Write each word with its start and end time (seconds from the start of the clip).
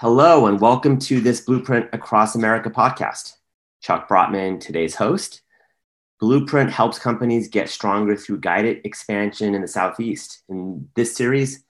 Hello, 0.00 0.46
and 0.46 0.60
welcome 0.60 0.96
to 0.96 1.20
this 1.20 1.40
Blueprint 1.40 1.88
Across 1.92 2.36
America 2.36 2.70
podcast. 2.70 3.32
Chuck 3.82 4.08
Brotman, 4.08 4.60
today's 4.60 4.94
host. 4.94 5.42
Blueprint 6.20 6.70
helps 6.70 7.00
companies 7.00 7.48
get 7.48 7.68
stronger 7.68 8.14
through 8.14 8.38
guided 8.38 8.80
expansion 8.84 9.56
in 9.56 9.60
the 9.60 9.66
Southeast. 9.66 10.44
In 10.48 10.88
this 10.94 11.16
series, 11.16 11.64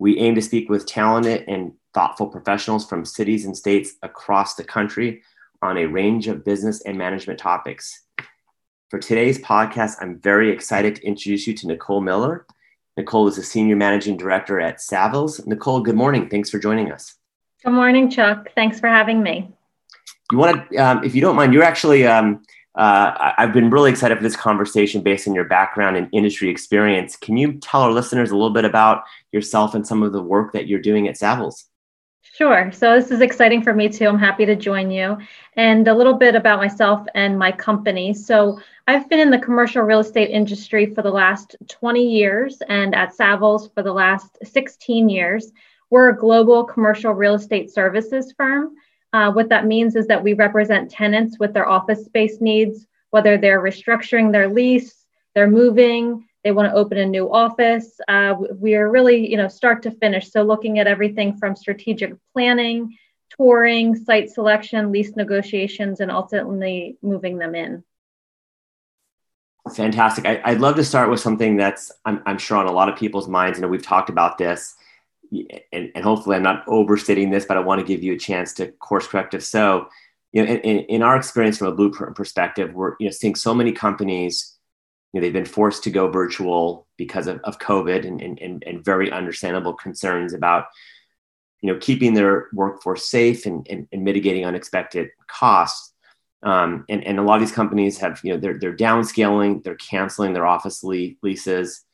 we 0.00 0.18
aim 0.18 0.34
to 0.34 0.42
speak 0.42 0.68
with 0.68 0.84
talented 0.84 1.44
and 1.46 1.74
thoughtful 1.94 2.26
professionals 2.26 2.88
from 2.88 3.04
cities 3.04 3.44
and 3.44 3.56
states 3.56 3.92
across 4.02 4.56
the 4.56 4.64
country 4.64 5.22
on 5.62 5.78
a 5.78 5.86
range 5.86 6.26
of 6.26 6.44
business 6.44 6.82
and 6.82 6.98
management 6.98 7.38
topics. 7.38 8.02
For 8.88 8.98
today's 8.98 9.38
podcast, 9.38 9.94
I'm 10.00 10.18
very 10.18 10.50
excited 10.50 10.96
to 10.96 11.06
introduce 11.06 11.46
you 11.46 11.54
to 11.54 11.68
Nicole 11.68 12.00
Miller. 12.00 12.46
Nicole 12.96 13.28
is 13.28 13.38
a 13.38 13.44
senior 13.44 13.76
managing 13.76 14.16
director 14.16 14.60
at 14.60 14.78
Savills. 14.78 15.46
Nicole, 15.46 15.82
good 15.82 15.94
morning. 15.94 16.28
Thanks 16.28 16.50
for 16.50 16.58
joining 16.58 16.90
us. 16.90 17.14
Good 17.64 17.72
morning, 17.72 18.10
Chuck. 18.10 18.48
Thanks 18.54 18.80
for 18.80 18.88
having 18.88 19.22
me. 19.22 19.52
You 20.32 20.38
want 20.38 20.70
to, 20.70 20.76
um, 20.78 21.04
if 21.04 21.14
you 21.14 21.20
don't 21.20 21.36
mind, 21.36 21.52
you're 21.52 21.62
actually, 21.62 22.06
um, 22.06 22.42
uh, 22.74 23.32
I've 23.36 23.52
been 23.52 23.68
really 23.68 23.90
excited 23.90 24.16
for 24.16 24.22
this 24.22 24.36
conversation 24.36 25.02
based 25.02 25.28
on 25.28 25.34
your 25.34 25.44
background 25.44 25.96
and 25.96 26.08
industry 26.12 26.48
experience. 26.48 27.16
Can 27.16 27.36
you 27.36 27.54
tell 27.54 27.82
our 27.82 27.92
listeners 27.92 28.30
a 28.30 28.34
little 28.34 28.54
bit 28.54 28.64
about 28.64 29.02
yourself 29.32 29.74
and 29.74 29.86
some 29.86 30.02
of 30.02 30.12
the 30.12 30.22
work 30.22 30.52
that 30.54 30.68
you're 30.68 30.80
doing 30.80 31.06
at 31.06 31.16
Savills? 31.16 31.64
Sure. 32.22 32.72
So 32.72 32.98
this 32.98 33.10
is 33.10 33.20
exciting 33.20 33.60
for 33.60 33.74
me 33.74 33.88
too. 33.88 34.06
I'm 34.06 34.18
happy 34.18 34.46
to 34.46 34.56
join 34.56 34.90
you. 34.90 35.18
And 35.56 35.86
a 35.88 35.94
little 35.94 36.14
bit 36.14 36.34
about 36.34 36.60
myself 36.60 37.06
and 37.14 37.38
my 37.38 37.52
company. 37.52 38.14
So 38.14 38.58
I've 38.86 39.08
been 39.10 39.20
in 39.20 39.30
the 39.30 39.38
commercial 39.38 39.82
real 39.82 40.00
estate 40.00 40.30
industry 40.30 40.86
for 40.94 41.02
the 41.02 41.10
last 41.10 41.56
20 41.68 42.02
years 42.02 42.62
and 42.68 42.94
at 42.94 43.14
Savills 43.14 43.74
for 43.74 43.82
the 43.82 43.92
last 43.92 44.38
16 44.42 45.10
years. 45.10 45.52
We're 45.90 46.10
a 46.10 46.16
global 46.16 46.64
commercial 46.64 47.12
real 47.12 47.34
estate 47.34 47.70
services 47.70 48.32
firm. 48.36 48.74
Uh, 49.12 49.32
what 49.32 49.48
that 49.48 49.66
means 49.66 49.96
is 49.96 50.06
that 50.06 50.22
we 50.22 50.34
represent 50.34 50.90
tenants 50.90 51.38
with 51.38 51.52
their 51.52 51.68
office 51.68 52.04
space 52.04 52.40
needs, 52.40 52.86
whether 53.10 53.36
they're 53.36 53.60
restructuring 53.60 54.30
their 54.30 54.48
lease, 54.48 55.04
they're 55.34 55.50
moving, 55.50 56.26
they 56.44 56.52
want 56.52 56.70
to 56.70 56.76
open 56.76 56.98
a 56.98 57.06
new 57.06 57.30
office. 57.32 58.00
Uh, 58.08 58.34
we 58.54 58.74
are 58.74 58.90
really, 58.90 59.28
you 59.28 59.36
know, 59.36 59.48
start 59.48 59.82
to 59.82 59.90
finish. 59.90 60.30
So 60.30 60.42
looking 60.42 60.78
at 60.78 60.86
everything 60.86 61.36
from 61.36 61.56
strategic 61.56 62.14
planning, 62.32 62.96
touring, 63.36 63.96
site 63.96 64.30
selection, 64.30 64.92
lease 64.92 65.16
negotiations, 65.16 66.00
and 66.00 66.10
ultimately 66.10 66.96
moving 67.02 67.36
them 67.36 67.54
in. 67.54 67.84
Fantastic. 69.74 70.24
I, 70.24 70.52
would 70.52 70.60
love 70.60 70.76
to 70.76 70.84
start 70.84 71.10
with 71.10 71.20
something 71.20 71.56
that's, 71.56 71.92
I'm, 72.04 72.22
I'm 72.26 72.38
sure, 72.38 72.56
on 72.56 72.66
a 72.66 72.72
lot 72.72 72.88
of 72.88 72.96
people's 72.96 73.28
minds. 73.28 73.58
Know, 73.58 73.68
we've 73.68 73.82
talked 73.82 74.08
about 74.08 74.38
this 74.38 74.74
and, 75.30 75.92
and 75.94 76.04
hopefully 76.04 76.36
I'm 76.36 76.42
not 76.42 76.64
overstating 76.66 77.30
this, 77.30 77.44
but 77.44 77.56
I 77.56 77.60
want 77.60 77.80
to 77.80 77.86
give 77.86 78.02
you 78.02 78.14
a 78.14 78.18
chance 78.18 78.52
to 78.54 78.68
course 78.72 79.06
correct 79.06 79.34
if 79.34 79.44
so. 79.44 79.88
You 80.32 80.44
know, 80.44 80.52
in, 80.52 80.78
in 80.80 81.02
our 81.02 81.16
experience 81.16 81.58
from 81.58 81.68
a 81.68 81.74
blueprint 81.74 82.14
perspective, 82.14 82.72
we're 82.72 82.94
you 83.00 83.06
know 83.06 83.12
seeing 83.12 83.34
so 83.34 83.54
many 83.54 83.72
companies, 83.72 84.56
you 85.12 85.20
know, 85.20 85.24
they've 85.24 85.32
been 85.32 85.44
forced 85.44 85.84
to 85.84 85.90
go 85.90 86.08
virtual 86.08 86.86
because 86.96 87.26
of, 87.26 87.40
of 87.44 87.58
COVID 87.58 88.06
and, 88.06 88.20
and, 88.20 88.62
and 88.64 88.84
very 88.84 89.10
understandable 89.10 89.74
concerns 89.74 90.34
about 90.34 90.66
you 91.62 91.72
know 91.72 91.78
keeping 91.78 92.14
their 92.14 92.48
workforce 92.52 93.08
safe 93.08 93.46
and, 93.46 93.66
and, 93.68 93.88
and 93.92 94.04
mitigating 94.04 94.44
unexpected 94.44 95.10
costs. 95.28 95.92
Um, 96.42 96.86
and, 96.88 97.04
and 97.04 97.18
a 97.18 97.22
lot 97.22 97.34
of 97.34 97.40
these 97.40 97.54
companies 97.54 97.98
have 97.98 98.20
you 98.24 98.32
know 98.32 98.38
they're, 98.38 98.58
they're 98.58 98.76
downscaling, 98.76 99.62
they're 99.62 99.74
canceling 99.76 100.32
their 100.32 100.46
office 100.46 100.82
leases 100.82 101.84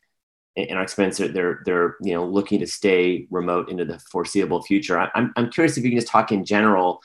in 0.56 0.76
our 0.76 0.82
experience, 0.82 1.18
they're 1.18 1.60
they're 1.64 1.96
you 2.00 2.14
know 2.14 2.24
looking 2.24 2.58
to 2.60 2.66
stay 2.66 3.26
remote 3.30 3.68
into 3.68 3.84
the 3.84 3.98
foreseeable 4.10 4.62
future. 4.62 4.98
I'm 4.98 5.32
I'm 5.36 5.50
curious 5.50 5.76
if 5.76 5.84
you 5.84 5.90
can 5.90 6.00
just 6.00 6.10
talk 6.10 6.32
in 6.32 6.44
general. 6.44 7.00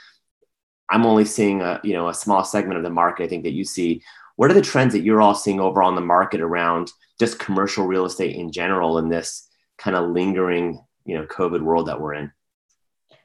I'm 0.90 1.06
only 1.06 1.26
seeing 1.26 1.62
a 1.62 1.80
you 1.84 1.94
know 1.94 2.10
a 2.10 2.14
small 2.14 2.44
segment 2.44 2.78
of 2.78 2.84
the 2.84 2.90
market. 2.90 3.26
I 3.26 3.28
think 3.28 3.44
that 3.44 3.54
you 3.54 3.66
see. 3.66 4.02
What 4.38 4.50
are 4.50 4.56
the 4.56 4.62
trends 4.62 4.94
that 4.94 5.02
you're 5.02 5.22
all 5.22 5.36
seeing 5.36 5.60
overall 5.60 5.90
in 5.90 5.96
the 5.96 6.02
market 6.02 6.42
around 6.42 6.92
just 7.20 7.38
commercial 7.38 7.86
real 7.86 8.06
estate 8.06 8.36
in 8.36 8.52
general 8.52 8.98
in 8.98 9.10
this 9.10 9.48
kind 9.78 9.96
of 9.96 10.10
lingering 10.10 10.84
you 11.06 11.18
know 11.18 11.26
COVID 11.26 11.62
world 11.62 11.88
that 11.88 12.00
we're 12.00 12.14
in? 12.14 12.32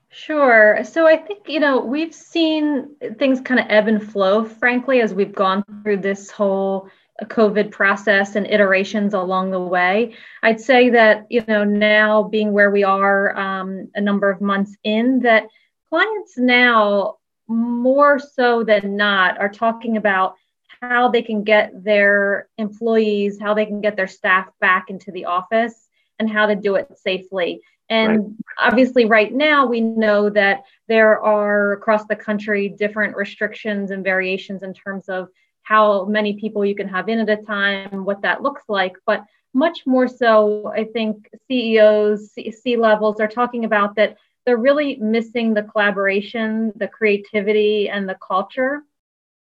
Sure. 0.09 0.83
So 0.83 1.07
I 1.07 1.17
think, 1.17 1.47
you 1.47 1.61
know, 1.61 1.79
we've 1.79 2.15
seen 2.15 2.97
things 3.19 3.41
kind 3.41 3.61
of 3.61 3.67
ebb 3.69 3.87
and 3.87 4.03
flow, 4.03 4.45
frankly, 4.45 5.01
as 5.03 5.13
we've 5.13 5.35
gone 5.35 5.63
through 5.83 5.99
this 5.99 6.31
whole 6.31 6.89
COVID 7.25 7.71
process 7.71 8.37
and 8.37 8.47
iterations 8.47 9.15
along 9.15 9.51
the 9.51 9.61
way. 9.61 10.15
I'd 10.43 10.61
say 10.61 10.91
that, 10.91 11.27
you 11.31 11.43
know, 11.49 11.65
now 11.65 12.25
being 12.25 12.53
where 12.53 12.71
we 12.71 12.85
are 12.85 13.37
um, 13.37 13.89
a 13.95 14.01
number 14.01 14.31
of 14.31 14.41
months 14.41 14.77
in, 14.85 15.21
that 15.21 15.45
clients 15.89 16.37
now 16.37 17.17
more 17.49 18.19
so 18.19 18.65
than 18.65 18.97
not 18.97 19.39
are 19.39 19.49
talking 19.49 19.97
about 19.97 20.35
how 20.81 21.09
they 21.09 21.23
can 21.23 21.43
get 21.43 21.85
their 21.85 22.49
employees, 22.59 23.41
how 23.41 23.55
they 23.55 23.65
can 23.65 23.81
get 23.81 23.97
their 23.97 24.07
staff 24.07 24.49
back 24.61 24.91
into 24.91 25.11
the 25.11 25.25
office 25.25 25.89
and 26.19 26.31
how 26.31 26.47
to 26.47 26.55
do 26.55 26.75
it 26.75 26.99
safely. 26.99 27.61
And 27.89 28.19
right. 28.19 28.31
obviously, 28.59 29.05
right 29.05 29.33
now, 29.33 29.65
we 29.67 29.81
know 29.81 30.29
that 30.31 30.65
there 30.89 31.21
are 31.21 31.73
across 31.73 32.05
the 32.07 32.17
country 32.17 32.69
different 32.69 33.17
restrictions 33.17 33.91
and 33.91 34.03
variations 34.03 34.63
in 34.63 34.75
terms 34.75 35.09
of 35.09 35.29
how 35.67 36.05
many 36.05 36.35
people 36.35 36.65
you 36.65 36.77
can 36.77 36.89
have 36.89 37.09
in 37.09 37.19
at 37.19 37.29
a 37.29 37.43
time, 37.43 38.05
what 38.05 38.23
that 38.23 38.41
looks 38.41 38.63
like. 38.69 38.95
But 39.05 39.25
much 39.53 39.81
more 39.85 40.07
so, 40.07 40.73
I 40.73 40.85
think 40.85 41.29
CEOs, 41.49 42.35
C 42.35 42.77
levels 42.77 43.21
are 43.21 43.27
talking 43.27 43.65
about 43.65 43.97
that 43.97 44.17
they're 44.45 44.57
really 44.57 44.95
missing 44.97 45.55
the 45.55 45.65
collaboration, 45.65 46.73
the 46.77 46.87
creativity, 46.87 47.89
and 47.89 48.09
the 48.09 48.17
culture. 48.27 48.85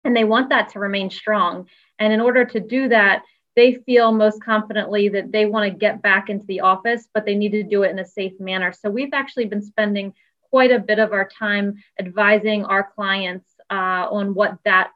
And 0.03 0.15
they 0.15 0.23
want 0.23 0.49
that 0.49 0.69
to 0.69 0.79
remain 0.79 1.11
strong. 1.11 1.67
And 1.99 2.11
in 2.11 2.19
order 2.19 2.45
to 2.45 2.59
do 2.59 2.89
that, 2.89 3.23
they 3.55 3.75
feel 3.75 4.11
most 4.11 4.43
confidently 4.43 5.09
that 5.09 5.31
they 5.31 5.45
want 5.45 5.71
to 5.71 5.77
get 5.77 6.01
back 6.01 6.29
into 6.29 6.47
the 6.47 6.61
office, 6.61 7.07
but 7.13 7.25
they 7.25 7.35
need 7.35 7.51
to 7.51 7.63
do 7.63 7.83
it 7.83 7.91
in 7.91 7.99
a 7.99 8.05
safe 8.05 8.39
manner. 8.39 8.73
So 8.73 8.89
we've 8.89 9.13
actually 9.13 9.45
been 9.45 9.61
spending 9.61 10.13
quite 10.49 10.71
a 10.71 10.79
bit 10.79 10.97
of 10.97 11.13
our 11.13 11.27
time 11.27 11.75
advising 11.99 12.65
our 12.65 12.89
clients 12.95 13.45
uh, 13.69 14.07
on 14.09 14.33
what 14.33 14.57
that 14.65 14.91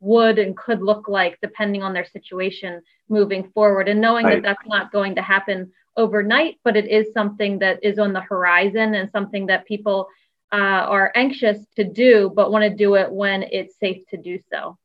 would 0.00 0.38
and 0.38 0.56
could 0.56 0.82
look 0.82 1.08
like 1.08 1.38
depending 1.40 1.82
on 1.82 1.92
their 1.92 2.04
situation 2.04 2.82
moving 3.08 3.50
forward. 3.52 3.88
And 3.88 4.00
knowing 4.00 4.26
right. 4.26 4.42
that 4.42 4.42
that's 4.42 4.68
not 4.68 4.92
going 4.92 5.14
to 5.16 5.22
happen 5.22 5.72
overnight 5.96 6.58
but 6.62 6.76
it 6.76 6.88
is 6.88 7.12
something 7.12 7.58
that 7.58 7.82
is 7.82 7.98
on 7.98 8.12
the 8.12 8.20
horizon 8.20 8.94
and 8.94 9.10
something 9.10 9.46
that 9.46 9.66
people 9.66 10.08
uh, 10.52 10.56
are 10.56 11.10
anxious 11.14 11.58
to 11.74 11.84
do 11.84 12.30
but 12.34 12.52
want 12.52 12.62
to 12.62 12.70
do 12.70 12.94
it 12.96 13.10
when 13.10 13.42
it's 13.44 13.78
safe 13.78 14.06
to 14.08 14.16
do 14.16 14.38
so. 14.52 14.76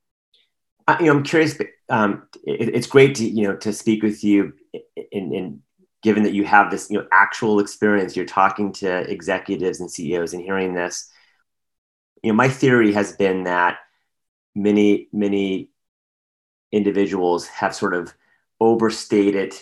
Uh, 0.87 0.97
you 0.99 1.05
know 1.05 1.11
i'm 1.11 1.23
curious 1.23 1.57
um, 1.89 2.27
it, 2.43 2.73
it's 2.73 2.87
great 2.87 3.15
to 3.15 3.27
you 3.27 3.47
know 3.47 3.55
to 3.55 3.71
speak 3.71 4.01
with 4.01 4.23
you 4.23 4.53
in, 5.11 5.33
in 5.33 5.61
given 6.01 6.23
that 6.23 6.33
you 6.33 6.43
have 6.43 6.71
this 6.71 6.89
you 6.89 6.97
know 6.97 7.07
actual 7.11 7.59
experience 7.59 8.15
you're 8.15 8.25
talking 8.25 8.73
to 8.73 9.01
executives 9.11 9.79
and 9.79 9.91
ceos 9.91 10.33
and 10.33 10.41
hearing 10.41 10.73
this. 10.73 11.11
You 12.23 12.31
know 12.31 12.35
my 12.35 12.49
theory 12.49 12.93
has 12.93 13.15
been 13.15 13.43
that 13.43 13.77
many 14.55 15.07
many 15.11 15.69
individuals 16.71 17.47
have 17.47 17.75
sort 17.75 17.93
of 17.93 18.13
overstated 18.59 19.53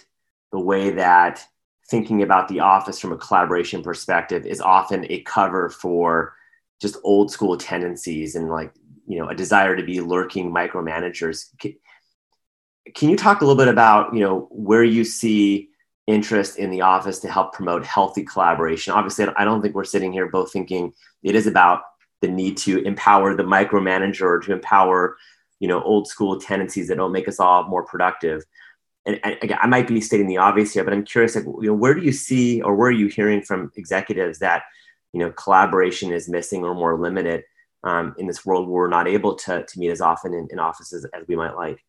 the 0.51 0.59
way 0.59 0.91
that 0.91 1.43
thinking 1.89 2.21
about 2.21 2.47
the 2.47 2.59
office 2.59 2.99
from 2.99 3.11
a 3.11 3.17
collaboration 3.17 3.81
perspective 3.81 4.45
is 4.45 4.61
often 4.61 5.05
a 5.09 5.21
cover 5.21 5.69
for 5.69 6.35
just 6.79 6.97
old 7.03 7.31
school 7.31 7.57
tendencies 7.57 8.35
and 8.35 8.49
like 8.49 8.71
you 9.07 9.19
know 9.19 9.27
a 9.27 9.35
desire 9.35 9.75
to 9.75 9.83
be 9.83 10.01
lurking 10.01 10.51
micromanagers. 10.51 11.45
Can 12.95 13.09
you 13.09 13.17
talk 13.17 13.41
a 13.41 13.45
little 13.45 13.57
bit 13.57 13.67
about 13.67 14.13
you 14.13 14.21
know 14.21 14.47
where 14.51 14.83
you 14.83 15.03
see 15.03 15.69
interest 16.07 16.57
in 16.57 16.71
the 16.71 16.81
office 16.81 17.19
to 17.19 17.31
help 17.31 17.53
promote 17.53 17.85
healthy 17.85 18.23
collaboration? 18.23 18.93
Obviously 18.93 19.27
i 19.35 19.43
don't 19.43 19.61
think 19.61 19.75
we're 19.75 19.83
sitting 19.83 20.13
here 20.13 20.27
both 20.29 20.51
thinking 20.51 20.93
it 21.23 21.35
is 21.35 21.47
about 21.47 21.81
the 22.21 22.27
need 22.27 22.57
to 22.57 22.79
empower 22.83 23.35
the 23.35 23.43
micromanager 23.43 24.23
or 24.23 24.39
to 24.39 24.53
empower 24.53 25.17
you 25.59 25.67
know 25.67 25.81
old 25.81 26.07
school 26.07 26.39
tendencies 26.39 26.87
that 26.87 26.97
don't 26.97 27.11
make 27.11 27.27
us 27.27 27.39
all 27.39 27.67
more 27.67 27.83
productive. 27.83 28.43
And, 29.05 29.19
and 29.23 29.37
again 29.41 29.57
i 29.61 29.65
might 29.65 29.87
be 29.87 30.01
stating 30.01 30.27
the 30.27 30.37
obvious 30.37 30.73
here 30.73 30.83
but 30.83 30.91
i'm 30.91 31.05
curious 31.05 31.33
like 31.33 31.45
you 31.45 31.67
know 31.67 31.73
where 31.73 31.93
do 31.93 32.01
you 32.01 32.11
see 32.11 32.61
or 32.61 32.75
where 32.75 32.89
are 32.89 32.91
you 32.91 33.07
hearing 33.07 33.41
from 33.41 33.71
executives 33.77 34.39
that 34.39 34.63
you 35.13 35.19
know 35.21 35.31
collaboration 35.31 36.11
is 36.11 36.27
missing 36.27 36.65
or 36.65 36.75
more 36.75 36.99
limited 36.99 37.45
um, 37.85 38.13
in 38.17 38.27
this 38.27 38.45
world 38.45 38.67
where 38.67 38.81
we're 38.81 38.89
not 38.89 39.07
able 39.07 39.35
to, 39.35 39.63
to 39.63 39.79
meet 39.79 39.89
as 39.89 40.01
often 40.01 40.33
in, 40.33 40.49
in 40.51 40.59
offices 40.59 41.05
as 41.13 41.25
we 41.29 41.37
might 41.37 41.55
like 41.55 41.83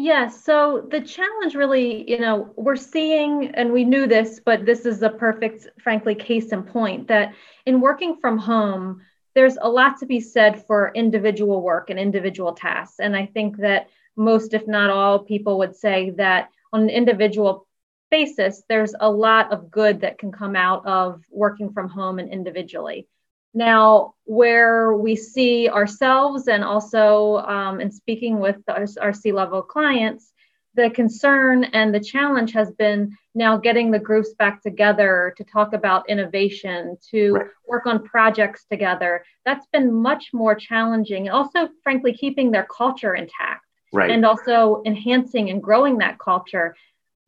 yeah, 0.00 0.28
so 0.28 0.86
the 0.92 1.00
challenge 1.00 1.56
really, 1.56 2.08
you 2.08 2.20
know, 2.20 2.52
we're 2.54 2.76
seeing, 2.76 3.50
and 3.54 3.72
we 3.72 3.82
knew 3.84 4.06
this, 4.06 4.38
but 4.38 4.64
this 4.64 4.86
is 4.86 5.02
a 5.02 5.10
perfect, 5.10 5.66
frankly, 5.82 6.14
case 6.14 6.52
in 6.52 6.62
point 6.62 7.08
that 7.08 7.34
in 7.66 7.80
working 7.80 8.16
from 8.20 8.38
home, 8.38 9.02
there's 9.34 9.58
a 9.60 9.68
lot 9.68 9.98
to 9.98 10.06
be 10.06 10.20
said 10.20 10.64
for 10.66 10.92
individual 10.94 11.62
work 11.62 11.90
and 11.90 11.98
individual 11.98 12.52
tasks. 12.52 13.00
And 13.00 13.16
I 13.16 13.26
think 13.26 13.56
that 13.56 13.88
most, 14.14 14.54
if 14.54 14.68
not 14.68 14.88
all, 14.88 15.18
people 15.18 15.58
would 15.58 15.74
say 15.74 16.10
that 16.10 16.50
on 16.72 16.82
an 16.82 16.90
individual 16.90 17.66
basis, 18.08 18.62
there's 18.68 18.94
a 19.00 19.10
lot 19.10 19.52
of 19.52 19.68
good 19.68 20.02
that 20.02 20.18
can 20.18 20.30
come 20.30 20.54
out 20.54 20.86
of 20.86 21.24
working 21.28 21.72
from 21.72 21.88
home 21.88 22.20
and 22.20 22.32
individually. 22.32 23.08
Now, 23.54 24.14
where 24.24 24.92
we 24.92 25.16
see 25.16 25.68
ourselves 25.68 26.48
and 26.48 26.62
also 26.62 27.38
um, 27.38 27.80
in 27.80 27.90
speaking 27.90 28.40
with 28.40 28.58
our, 28.68 28.86
our 29.00 29.12
C 29.12 29.32
level 29.32 29.62
clients, 29.62 30.32
the 30.74 30.90
concern 30.90 31.64
and 31.64 31.92
the 31.92 32.00
challenge 32.00 32.52
has 32.52 32.70
been 32.70 33.16
now 33.34 33.56
getting 33.56 33.90
the 33.90 33.98
groups 33.98 34.34
back 34.38 34.62
together 34.62 35.34
to 35.36 35.44
talk 35.44 35.72
about 35.72 36.08
innovation, 36.08 36.96
to 37.10 37.32
right. 37.32 37.46
work 37.66 37.86
on 37.86 38.04
projects 38.04 38.64
together. 38.70 39.24
That's 39.44 39.66
been 39.72 39.92
much 39.92 40.30
more 40.32 40.54
challenging. 40.54 41.30
Also, 41.30 41.68
frankly, 41.82 42.12
keeping 42.12 42.50
their 42.50 42.66
culture 42.66 43.14
intact 43.14 43.64
right. 43.92 44.10
and 44.10 44.24
also 44.24 44.82
enhancing 44.86 45.50
and 45.50 45.62
growing 45.62 45.98
that 45.98 46.18
culture. 46.18 46.76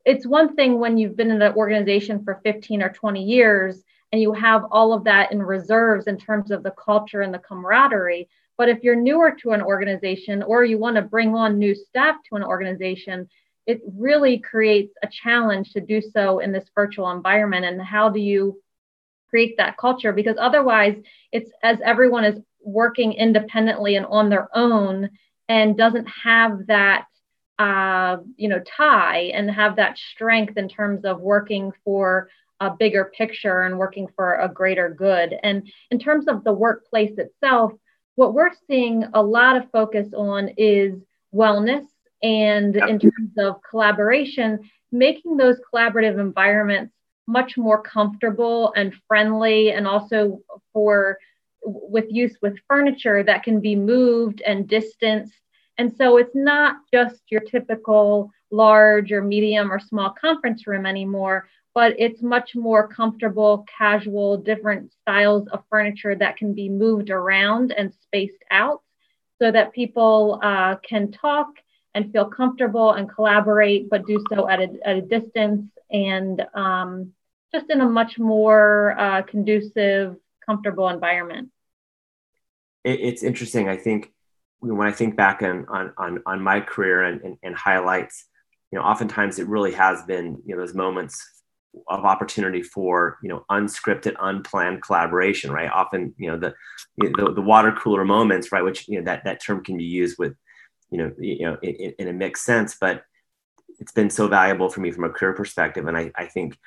It's 0.05 0.25
one 0.25 0.55
thing 0.55 0.79
when 0.79 0.97
you've 0.97 1.17
been 1.17 1.31
in 1.31 1.41
an 1.41 1.53
organization 1.53 2.23
for 2.23 2.39
15 2.43 2.81
or 2.81 2.89
20 2.89 3.23
years 3.23 3.83
and 4.11 4.21
you 4.21 4.33
have 4.33 4.65
all 4.71 4.93
of 4.93 5.05
that 5.05 5.31
in 5.31 5.41
reserves 5.41 6.07
in 6.07 6.17
terms 6.17 6.51
of 6.51 6.63
the 6.63 6.71
culture 6.71 7.21
and 7.21 7.33
the 7.33 7.39
camaraderie. 7.39 8.27
But 8.57 8.69
if 8.69 8.83
you're 8.83 8.95
newer 8.95 9.31
to 9.41 9.51
an 9.51 9.61
organization 9.61 10.43
or 10.43 10.63
you 10.63 10.77
want 10.77 10.97
to 10.97 11.01
bring 11.01 11.33
on 11.33 11.57
new 11.57 11.73
staff 11.73 12.15
to 12.29 12.35
an 12.35 12.43
organization, 12.43 13.29
it 13.65 13.81
really 13.97 14.39
creates 14.39 14.93
a 15.01 15.07
challenge 15.07 15.71
to 15.73 15.81
do 15.81 16.01
so 16.01 16.39
in 16.39 16.51
this 16.51 16.65
virtual 16.75 17.09
environment. 17.11 17.65
And 17.65 17.81
how 17.81 18.09
do 18.09 18.19
you 18.19 18.61
create 19.29 19.55
that 19.57 19.77
culture? 19.77 20.11
Because 20.11 20.35
otherwise, 20.39 20.95
it's 21.31 21.49
as 21.63 21.79
everyone 21.83 22.25
is 22.25 22.39
working 22.63 23.13
independently 23.13 23.95
and 23.95 24.05
on 24.05 24.29
their 24.29 24.49
own 24.55 25.09
and 25.47 25.77
doesn't 25.77 26.07
have 26.07 26.67
that 26.67 27.05
uh, 27.59 28.17
you 28.37 28.49
know 28.49 28.61
tie 28.77 29.31
and 29.33 29.49
have 29.49 29.75
that 29.75 29.97
strength 29.97 30.57
in 30.57 30.67
terms 30.67 31.05
of 31.05 31.21
working 31.21 31.71
for 31.83 32.29
a 32.61 32.69
bigger 32.69 33.11
picture 33.17 33.63
and 33.63 33.77
working 33.77 34.07
for 34.15 34.35
a 34.35 34.47
greater 34.47 34.89
good. 34.89 35.35
And 35.43 35.69
in 35.89 35.99
terms 35.99 36.27
of 36.27 36.45
the 36.45 36.53
workplace 36.53 37.17
itself, 37.17 37.73
what 38.15 38.33
we're 38.33 38.51
seeing 38.69 39.03
a 39.13 39.21
lot 39.21 39.57
of 39.57 39.69
focus 39.71 40.07
on 40.15 40.51
is 40.57 40.93
wellness 41.33 41.85
and 42.21 42.75
in 42.75 42.99
terms 42.99 43.31
of 43.39 43.55
collaboration, 43.67 44.59
making 44.91 45.37
those 45.37 45.57
collaborative 45.73 46.19
environments 46.19 46.93
much 47.27 47.57
more 47.57 47.81
comfortable 47.81 48.73
and 48.75 48.93
friendly, 49.07 49.71
and 49.71 49.87
also 49.87 50.41
for 50.71 51.17
with 51.63 52.05
use 52.09 52.37
with 52.41 52.57
furniture 52.67 53.23
that 53.23 53.43
can 53.43 53.59
be 53.59 53.75
moved 53.75 54.41
and 54.45 54.67
distanced. 54.67 55.33
And 55.77 55.95
so 55.95 56.17
it's 56.17 56.35
not 56.35 56.77
just 56.93 57.21
your 57.29 57.41
typical 57.41 58.31
large 58.51 59.11
or 59.11 59.23
medium 59.23 59.71
or 59.71 59.79
small 59.79 60.13
conference 60.19 60.67
room 60.67 60.85
anymore, 60.85 61.47
but 61.73 61.95
it's 61.97 62.21
much 62.21 62.55
more 62.55 62.87
comfortable, 62.87 63.65
casual, 63.77 64.37
different 64.37 64.91
styles 65.01 65.47
of 65.49 65.63
furniture 65.69 66.15
that 66.15 66.37
can 66.37 66.53
be 66.53 66.69
moved 66.69 67.09
around 67.09 67.71
and 67.71 67.93
spaced 68.03 68.43
out 68.51 68.81
so 69.41 69.51
that 69.51 69.73
people 69.73 70.39
uh, 70.43 70.75
can 70.87 71.11
talk 71.11 71.47
and 71.95 72.11
feel 72.11 72.25
comfortable 72.25 72.91
and 72.93 73.09
collaborate, 73.09 73.89
but 73.89 74.05
do 74.05 74.23
so 74.29 74.47
at 74.49 74.59
a, 74.59 74.69
at 74.85 74.97
a 74.97 75.01
distance 75.01 75.65
and 75.89 76.41
um, 76.53 77.11
just 77.53 77.69
in 77.69 77.81
a 77.81 77.89
much 77.89 78.17
more 78.17 78.95
uh, 78.97 79.21
conducive, 79.23 80.15
comfortable 80.45 80.89
environment. 80.89 81.49
It's 82.83 83.23
interesting. 83.23 83.69
I 83.69 83.77
think 83.77 84.11
when 84.59 84.87
I 84.87 84.91
think 84.91 85.15
back 85.15 85.41
on 85.43 85.65
on 85.69 85.93
on, 85.97 86.23
on 86.25 86.41
my 86.41 86.61
career 86.61 87.03
and, 87.03 87.21
and, 87.21 87.37
and 87.43 87.55
highlights, 87.55 88.25
you 88.71 88.79
know, 88.79 88.85
oftentimes 88.85 89.37
it 89.37 89.47
really 89.47 89.73
has 89.73 90.01
been 90.03 90.41
you 90.45 90.55
know 90.55 90.61
those 90.61 90.73
moments 90.73 91.40
of 91.87 92.03
opportunity 92.03 92.61
for 92.61 93.17
you 93.23 93.29
know 93.29 93.45
unscripted 93.49 94.13
unplanned 94.19 94.81
collaboration 94.81 95.51
right 95.51 95.71
often 95.71 96.13
you 96.17 96.29
know 96.29 96.37
the 96.37 96.53
the, 96.97 97.31
the 97.33 97.41
water 97.41 97.71
cooler 97.71 98.03
moments 98.03 98.51
right 98.51 98.63
which 98.63 98.89
you 98.89 98.99
know 98.99 99.05
that 99.05 99.23
that 99.23 99.41
term 99.41 99.63
can 99.63 99.77
be 99.77 99.85
used 99.85 100.17
with 100.19 100.35
you 100.91 100.97
know, 100.97 101.11
you 101.17 101.45
know, 101.45 101.57
in, 101.63 101.93
in, 101.97 102.07
a 102.09 102.13
mixed 102.13 102.43
sense, 102.43 102.77
but 102.79 103.03
it's 103.79 103.93
been 103.93 104.09
so 104.09 104.27
valuable 104.27 104.69
for 104.69 104.81
me 104.81 104.91
from 104.91 105.05
a 105.05 105.09
career 105.09 105.33
perspective. 105.33 105.87
And 105.87 105.97
I, 105.97 106.11
I 106.15 106.25
think 106.25 106.57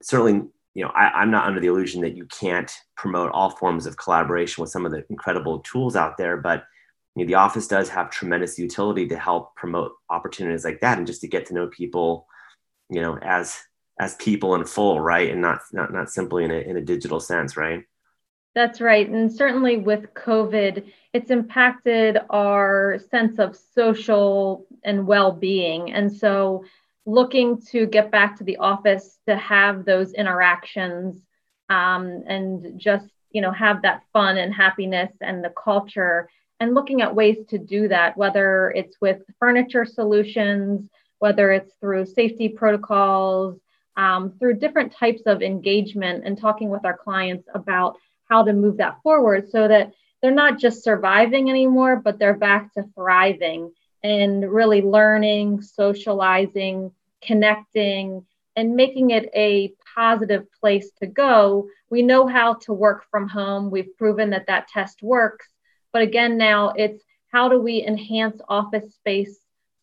certainly, 0.00 0.48
you 0.74 0.84
know, 0.84 0.90
I, 0.90 1.08
I'm 1.08 1.32
not 1.32 1.46
under 1.46 1.60
the 1.60 1.66
illusion 1.66 2.00
that 2.02 2.16
you 2.16 2.24
can't 2.26 2.72
promote 2.96 3.32
all 3.32 3.50
forms 3.50 3.84
of 3.84 3.96
collaboration 3.96 4.62
with 4.62 4.70
some 4.70 4.86
of 4.86 4.92
the 4.92 5.04
incredible 5.10 5.58
tools 5.60 5.96
out 5.96 6.16
there, 6.16 6.36
but 6.36 6.64
you 7.16 7.24
know, 7.24 7.26
the 7.28 7.34
office 7.34 7.66
does 7.66 7.88
have 7.88 8.10
tremendous 8.10 8.58
utility 8.58 9.08
to 9.08 9.18
help 9.18 9.56
promote 9.56 9.92
opportunities 10.08 10.64
like 10.64 10.80
that 10.80 10.98
and 10.98 11.06
just 11.06 11.20
to 11.22 11.28
get 11.28 11.46
to 11.46 11.54
know 11.54 11.66
people, 11.66 12.26
you 12.88 13.02
know, 13.02 13.18
as 13.18 13.58
as 13.98 14.14
people 14.16 14.54
in 14.54 14.64
full, 14.64 15.00
right? 15.00 15.30
And 15.30 15.40
not 15.40 15.60
not 15.72 15.92
not 15.92 16.10
simply 16.10 16.44
in 16.44 16.50
a 16.50 16.58
in 16.58 16.76
a 16.76 16.82
digital 16.82 17.20
sense, 17.20 17.56
right? 17.56 17.84
That's 18.54 18.80
right. 18.80 19.08
And 19.08 19.32
certainly 19.32 19.76
with 19.76 20.14
COVID, 20.14 20.90
it's 21.12 21.30
impacted 21.30 22.18
our 22.30 22.98
sense 23.10 23.38
of 23.38 23.56
social 23.56 24.66
and 24.82 25.06
well 25.06 25.32
being. 25.32 25.92
And 25.92 26.12
so, 26.12 26.64
looking 27.06 27.60
to 27.70 27.86
get 27.86 28.10
back 28.10 28.36
to 28.38 28.44
the 28.44 28.56
office 28.58 29.18
to 29.26 29.36
have 29.36 29.84
those 29.84 30.12
interactions 30.12 31.22
um, 31.68 32.24
and 32.26 32.78
just 32.78 33.08
you 33.30 33.42
know 33.42 33.52
have 33.52 33.82
that 33.82 34.02
fun 34.12 34.38
and 34.38 34.54
happiness 34.54 35.12
and 35.20 35.44
the 35.44 35.50
culture 35.50 36.28
and 36.60 36.74
looking 36.74 37.02
at 37.02 37.14
ways 37.14 37.36
to 37.48 37.58
do 37.58 37.88
that 37.88 38.16
whether 38.16 38.72
it's 38.74 38.96
with 39.00 39.22
furniture 39.38 39.84
solutions 39.84 40.88
whether 41.18 41.50
it's 41.52 41.74
through 41.80 42.06
safety 42.06 42.48
protocols 42.48 43.58
um, 43.98 44.32
through 44.38 44.54
different 44.54 44.92
types 44.92 45.22
of 45.26 45.42
engagement 45.42 46.22
and 46.24 46.38
talking 46.38 46.70
with 46.70 46.84
our 46.84 46.96
clients 46.96 47.46
about 47.52 47.96
how 48.30 48.44
to 48.44 48.52
move 48.52 48.76
that 48.76 49.02
forward 49.02 49.50
so 49.50 49.66
that 49.66 49.92
they're 50.22 50.30
not 50.30 50.58
just 50.58 50.84
surviving 50.84 51.50
anymore, 51.50 51.96
but 51.96 52.18
they're 52.18 52.34
back 52.34 52.72
to 52.74 52.84
thriving 52.94 53.72
and 54.04 54.50
really 54.50 54.82
learning, 54.82 55.60
socializing, 55.60 56.92
connecting, 57.22 58.24
and 58.54 58.76
making 58.76 59.10
it 59.10 59.30
a 59.34 59.74
positive 59.96 60.46
place 60.60 60.90
to 61.00 61.06
go. 61.06 61.68
We 61.90 62.02
know 62.02 62.26
how 62.28 62.54
to 62.54 62.72
work 62.72 63.04
from 63.10 63.28
home. 63.28 63.70
We've 63.70 63.96
proven 63.96 64.30
that 64.30 64.46
that 64.46 64.68
test 64.68 65.02
works. 65.02 65.48
But 65.92 66.02
again, 66.02 66.38
now 66.38 66.70
it's 66.76 67.02
how 67.32 67.48
do 67.48 67.60
we 67.60 67.84
enhance 67.84 68.40
office 68.48 68.94
space 68.94 69.38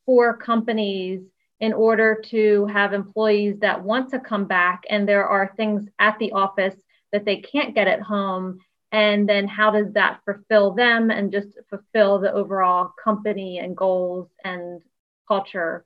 for 0.05 0.37
companies 0.37 1.21
in 1.59 1.73
order 1.73 2.21
to 2.29 2.65
have 2.67 2.93
employees 2.93 3.59
that 3.59 3.83
want 3.83 4.09
to 4.11 4.19
come 4.19 4.45
back? 4.45 4.83
And 4.89 5.07
there 5.07 5.27
are 5.27 5.53
things 5.55 5.87
at 5.99 6.17
the 6.19 6.33
office 6.33 6.75
that 7.11 7.25
they 7.25 7.37
can't 7.37 7.75
get 7.75 7.87
at 7.87 8.01
home 8.01 8.59
and 8.91 9.27
then 9.27 9.45
how 9.47 9.71
does 9.71 9.91
that 9.93 10.21
fulfill 10.23 10.71
them 10.71 11.11
and 11.11 11.31
just 11.31 11.49
fulfill 11.69 12.19
the 12.19 12.31
overall 12.31 12.93
company 13.03 13.59
and 13.59 13.75
goals 13.75 14.29
and 14.43 14.81
culture 15.27 15.85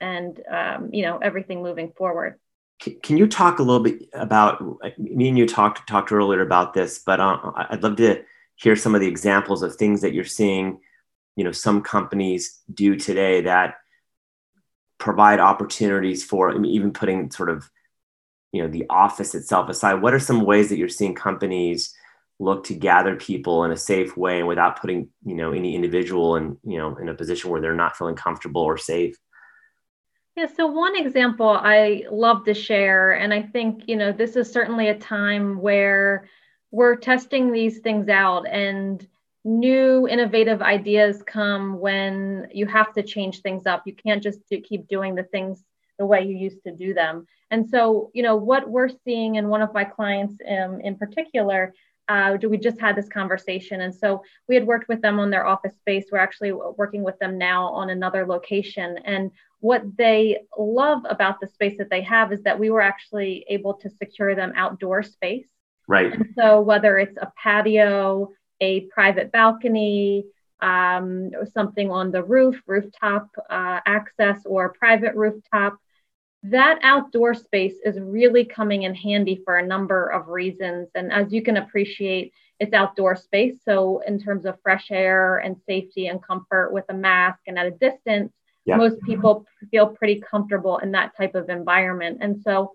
and 0.00 0.42
um, 0.50 0.90
you 0.92 1.02
know 1.02 1.18
everything 1.18 1.62
moving 1.62 1.92
forward 1.96 2.38
can 3.02 3.16
you 3.18 3.28
talk 3.28 3.58
a 3.58 3.62
little 3.62 3.82
bit 3.82 4.08
about 4.14 4.62
me 4.98 5.28
and 5.28 5.38
you 5.38 5.46
talked 5.46 5.86
talked 5.88 6.10
earlier 6.10 6.40
about 6.40 6.74
this 6.74 6.98
but 6.98 7.20
uh, 7.20 7.38
i'd 7.70 7.82
love 7.82 7.96
to 7.96 8.22
hear 8.56 8.74
some 8.74 8.94
of 8.94 9.00
the 9.00 9.08
examples 9.08 9.62
of 9.62 9.76
things 9.76 10.00
that 10.00 10.12
you're 10.12 10.24
seeing 10.24 10.80
you 11.36 11.44
know 11.44 11.52
some 11.52 11.82
companies 11.82 12.60
do 12.72 12.96
today 12.96 13.42
that 13.42 13.74
provide 15.00 15.40
opportunities 15.40 16.22
for 16.22 16.50
I 16.50 16.58
mean, 16.58 16.70
even 16.70 16.92
putting 16.92 17.30
sort 17.32 17.50
of 17.50 17.68
you 18.52 18.62
know 18.62 18.68
the 18.68 18.86
office 18.88 19.34
itself 19.34 19.68
aside 19.68 19.94
what 19.94 20.14
are 20.14 20.20
some 20.20 20.42
ways 20.42 20.68
that 20.68 20.78
you're 20.78 20.88
seeing 20.88 21.14
companies 21.14 21.94
look 22.38 22.64
to 22.64 22.74
gather 22.74 23.16
people 23.16 23.64
in 23.64 23.70
a 23.70 23.76
safe 23.76 24.16
way 24.16 24.38
and 24.38 24.48
without 24.48 24.80
putting 24.80 25.08
you 25.24 25.34
know 25.34 25.52
any 25.52 25.74
individual 25.74 26.36
in 26.36 26.56
you 26.64 26.78
know 26.78 26.96
in 26.96 27.08
a 27.08 27.14
position 27.14 27.50
where 27.50 27.60
they're 27.60 27.74
not 27.74 27.96
feeling 27.96 28.14
comfortable 28.14 28.62
or 28.62 28.76
safe? 28.76 29.16
Yeah 30.36 30.46
so 30.54 30.66
one 30.66 30.96
example 30.96 31.48
i 31.48 32.04
love 32.10 32.44
to 32.44 32.54
share 32.54 33.12
and 33.12 33.34
i 33.34 33.42
think 33.42 33.84
you 33.88 33.96
know 33.96 34.12
this 34.12 34.36
is 34.36 34.50
certainly 34.50 34.88
a 34.88 34.98
time 34.98 35.60
where 35.60 36.28
we're 36.70 36.96
testing 36.96 37.52
these 37.52 37.78
things 37.78 38.08
out 38.08 38.46
and 38.48 39.06
new 39.44 40.06
innovative 40.06 40.60
ideas 40.60 41.22
come 41.26 41.78
when 41.78 42.46
you 42.52 42.66
have 42.66 42.92
to 42.92 43.02
change 43.02 43.40
things 43.40 43.66
up 43.66 43.82
you 43.86 43.94
can't 43.94 44.22
just 44.22 44.40
do, 44.50 44.60
keep 44.60 44.86
doing 44.86 45.14
the 45.14 45.22
things 45.22 45.64
the 46.00 46.06
way 46.06 46.22
you 46.22 46.34
used 46.34 46.64
to 46.64 46.72
do 46.72 46.94
them. 46.94 47.26
And 47.50 47.68
so, 47.68 48.10
you 48.14 48.22
know, 48.22 48.34
what 48.34 48.68
we're 48.68 48.88
seeing 49.04 49.34
in 49.34 49.48
one 49.48 49.60
of 49.60 49.74
my 49.74 49.84
clients 49.84 50.34
um, 50.48 50.80
in 50.80 50.96
particular, 50.96 51.74
uh, 52.08 52.38
we 52.42 52.56
just 52.56 52.80
had 52.80 52.96
this 52.96 53.08
conversation. 53.08 53.82
And 53.82 53.94
so 53.94 54.24
we 54.48 54.54
had 54.54 54.66
worked 54.66 54.88
with 54.88 55.02
them 55.02 55.20
on 55.20 55.30
their 55.30 55.46
office 55.46 55.76
space. 55.76 56.06
We're 56.10 56.18
actually 56.18 56.52
working 56.52 57.04
with 57.04 57.18
them 57.18 57.36
now 57.36 57.68
on 57.68 57.90
another 57.90 58.26
location. 58.26 58.98
And 59.04 59.30
what 59.60 59.82
they 59.98 60.38
love 60.58 61.02
about 61.08 61.38
the 61.38 61.46
space 61.46 61.76
that 61.76 61.90
they 61.90 62.00
have 62.00 62.32
is 62.32 62.42
that 62.44 62.58
we 62.58 62.70
were 62.70 62.80
actually 62.80 63.44
able 63.50 63.74
to 63.74 63.90
secure 63.90 64.34
them 64.34 64.54
outdoor 64.56 65.02
space. 65.02 65.46
Right. 65.86 66.12
And 66.12 66.32
so 66.36 66.62
whether 66.62 66.98
it's 66.98 67.18
a 67.18 67.30
patio, 67.36 68.30
a 68.60 68.80
private 68.82 69.32
balcony, 69.32 70.24
um, 70.60 71.30
something 71.52 71.90
on 71.90 72.10
the 72.10 72.22
roof, 72.22 72.60
rooftop 72.66 73.28
uh, 73.48 73.80
access, 73.86 74.40
or 74.44 74.74
private 74.74 75.14
rooftop, 75.14 75.78
that 76.42 76.78
outdoor 76.82 77.34
space 77.34 77.76
is 77.84 77.98
really 78.00 78.44
coming 78.44 78.84
in 78.84 78.94
handy 78.94 79.42
for 79.44 79.56
a 79.56 79.66
number 79.66 80.06
of 80.06 80.28
reasons. 80.28 80.88
And 80.94 81.12
as 81.12 81.32
you 81.32 81.42
can 81.42 81.58
appreciate, 81.58 82.32
it's 82.58 82.72
outdoor 82.72 83.16
space. 83.16 83.56
So, 83.64 84.02
in 84.06 84.18
terms 84.18 84.46
of 84.46 84.60
fresh 84.62 84.90
air 84.90 85.38
and 85.38 85.56
safety 85.66 86.06
and 86.06 86.22
comfort 86.22 86.72
with 86.72 86.84
a 86.88 86.94
mask 86.94 87.40
and 87.46 87.58
at 87.58 87.66
a 87.66 87.70
distance, 87.70 88.32
yep. 88.64 88.78
most 88.78 89.00
people 89.02 89.46
feel 89.70 89.88
pretty 89.88 90.20
comfortable 90.20 90.78
in 90.78 90.92
that 90.92 91.16
type 91.16 91.34
of 91.34 91.48
environment. 91.48 92.18
And 92.20 92.40
so, 92.42 92.72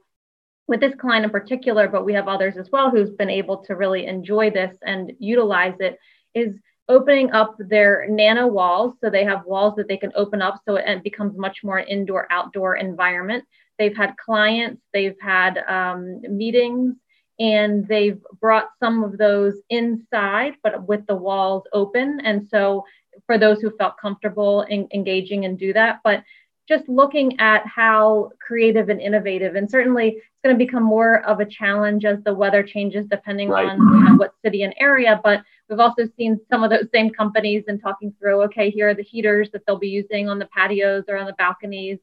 with 0.67 0.79
this 0.79 0.95
client 0.95 1.25
in 1.25 1.31
particular, 1.31 1.87
but 1.87 2.05
we 2.05 2.13
have 2.13 2.27
others 2.27 2.57
as 2.57 2.69
well 2.71 2.89
who's 2.89 3.11
been 3.11 3.29
able 3.29 3.57
to 3.57 3.75
really 3.75 4.05
enjoy 4.07 4.49
this 4.49 4.75
and 4.83 5.11
utilize 5.19 5.75
it, 5.79 5.99
is 6.33 6.55
opening 6.89 7.31
up 7.31 7.55
their 7.59 8.07
NanaWalls. 8.09 8.95
So 9.01 9.09
they 9.09 9.23
have 9.23 9.45
walls 9.45 9.75
that 9.77 9.87
they 9.87 9.97
can 9.97 10.11
open 10.15 10.41
up 10.41 10.61
so 10.65 10.75
it 10.75 11.03
becomes 11.03 11.37
much 11.37 11.59
more 11.63 11.79
indoor 11.79 12.27
outdoor 12.31 12.75
environment. 12.75 13.43
They've 13.77 13.95
had 13.95 14.15
clients, 14.17 14.81
they've 14.93 15.17
had 15.21 15.57
um, 15.67 16.21
meetings, 16.21 16.95
and 17.39 17.87
they've 17.87 18.21
brought 18.39 18.69
some 18.79 19.03
of 19.03 19.17
those 19.17 19.55
inside, 19.69 20.53
but 20.63 20.87
with 20.87 21.05
the 21.07 21.15
walls 21.15 21.63
open. 21.73 22.21
And 22.23 22.47
so 22.49 22.85
for 23.25 23.37
those 23.37 23.59
who 23.61 23.75
felt 23.77 23.97
comfortable 24.01 24.61
in 24.63 24.87
engaging 24.93 25.45
and 25.45 25.59
do 25.59 25.73
that, 25.73 25.99
but 26.03 26.23
just 26.67 26.87
looking 26.87 27.39
at 27.39 27.65
how 27.67 28.31
creative 28.39 28.89
and 28.89 29.01
innovative, 29.01 29.55
and 29.55 29.69
certainly 29.69 30.21
going 30.45 30.57
to 30.57 30.65
become 30.65 30.83
more 30.83 31.25
of 31.25 31.39
a 31.39 31.45
challenge 31.45 32.05
as 32.05 32.23
the 32.23 32.33
weather 32.33 32.61
changes 32.61 33.07
depending 33.09 33.49
right. 33.49 33.67
on 33.67 33.77
you 33.77 34.03
know, 34.03 34.15
what 34.15 34.33
city 34.43 34.63
and 34.63 34.73
area. 34.79 35.19
But 35.23 35.41
we've 35.69 35.79
also 35.79 36.03
seen 36.15 36.39
some 36.49 36.63
of 36.63 36.69
those 36.69 36.87
same 36.93 37.09
companies 37.09 37.63
and 37.67 37.81
talking 37.81 38.13
through, 38.19 38.43
okay, 38.43 38.69
here 38.69 38.89
are 38.89 38.93
the 38.93 39.03
heaters 39.03 39.49
that 39.51 39.65
they'll 39.65 39.79
be 39.79 39.89
using 39.89 40.29
on 40.29 40.37
the 40.39 40.47
patios 40.55 41.05
or 41.07 41.17
on 41.17 41.25
the 41.25 41.33
balconies, 41.33 41.97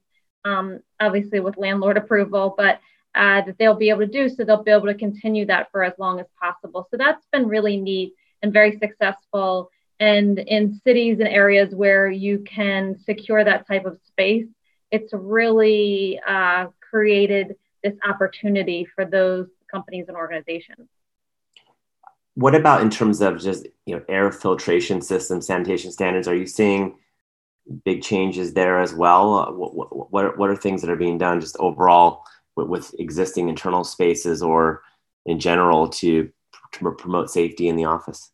um, 0.44 0.80
obviously 0.98 1.40
with 1.40 1.56
landlord 1.56 1.96
approval, 1.96 2.54
but 2.56 2.80
uh, 3.14 3.42
that 3.42 3.56
they'll 3.58 3.76
be 3.76 3.90
able 3.90 4.00
to 4.00 4.06
do. 4.06 4.28
So 4.28 4.44
they'll 4.44 4.64
be 4.64 4.72
able 4.72 4.86
to 4.86 4.94
continue 4.94 5.46
that 5.46 5.70
for 5.70 5.84
as 5.84 5.92
long 5.98 6.18
as 6.18 6.26
possible. 6.40 6.88
So 6.90 6.96
that's 6.96 7.24
been 7.32 7.46
really 7.46 7.76
neat 7.76 8.14
and 8.42 8.52
very 8.52 8.78
successful 8.78 9.70
and 10.02 10.40
in 10.40 10.80
cities 10.82 11.20
and 11.20 11.28
areas 11.28 11.72
where 11.72 12.10
you 12.10 12.40
can 12.40 12.98
secure 12.98 13.44
that 13.44 13.68
type 13.68 13.84
of 13.84 14.00
space, 14.08 14.48
it's 14.90 15.12
really 15.12 16.20
uh, 16.26 16.66
created 16.80 17.54
this 17.82 17.94
opportunity 18.08 18.86
for 18.94 19.04
those 19.04 19.48
companies 19.70 20.06
and 20.08 20.16
organizations. 20.16 20.88
What 22.34 22.54
about 22.54 22.80
in 22.80 22.90
terms 22.90 23.20
of 23.20 23.40
just 23.40 23.66
you 23.84 23.96
know 23.96 24.02
air 24.08 24.32
filtration 24.32 25.02
systems, 25.02 25.46
sanitation 25.46 25.92
standards? 25.92 26.28
Are 26.28 26.34
you 26.34 26.46
seeing 26.46 26.96
big 27.84 28.02
changes 28.02 28.54
there 28.54 28.80
as 28.80 28.94
well? 28.94 29.52
What, 29.54 29.74
what, 30.12 30.38
what, 30.38 30.50
are, 30.50 30.56
things 30.56 30.82
that 30.82 30.90
are 30.90 30.96
being 30.96 31.18
done 31.18 31.40
just 31.40 31.56
overall 31.58 32.24
with, 32.56 32.68
with 32.68 32.94
existing 32.98 33.48
internal 33.48 33.84
spaces 33.84 34.42
or 34.42 34.82
in 35.26 35.38
general 35.38 35.88
to, 35.88 36.30
to 36.72 36.92
promote 36.92 37.30
safety 37.30 37.68
in 37.68 37.76
the 37.76 37.84
office? 37.84 38.30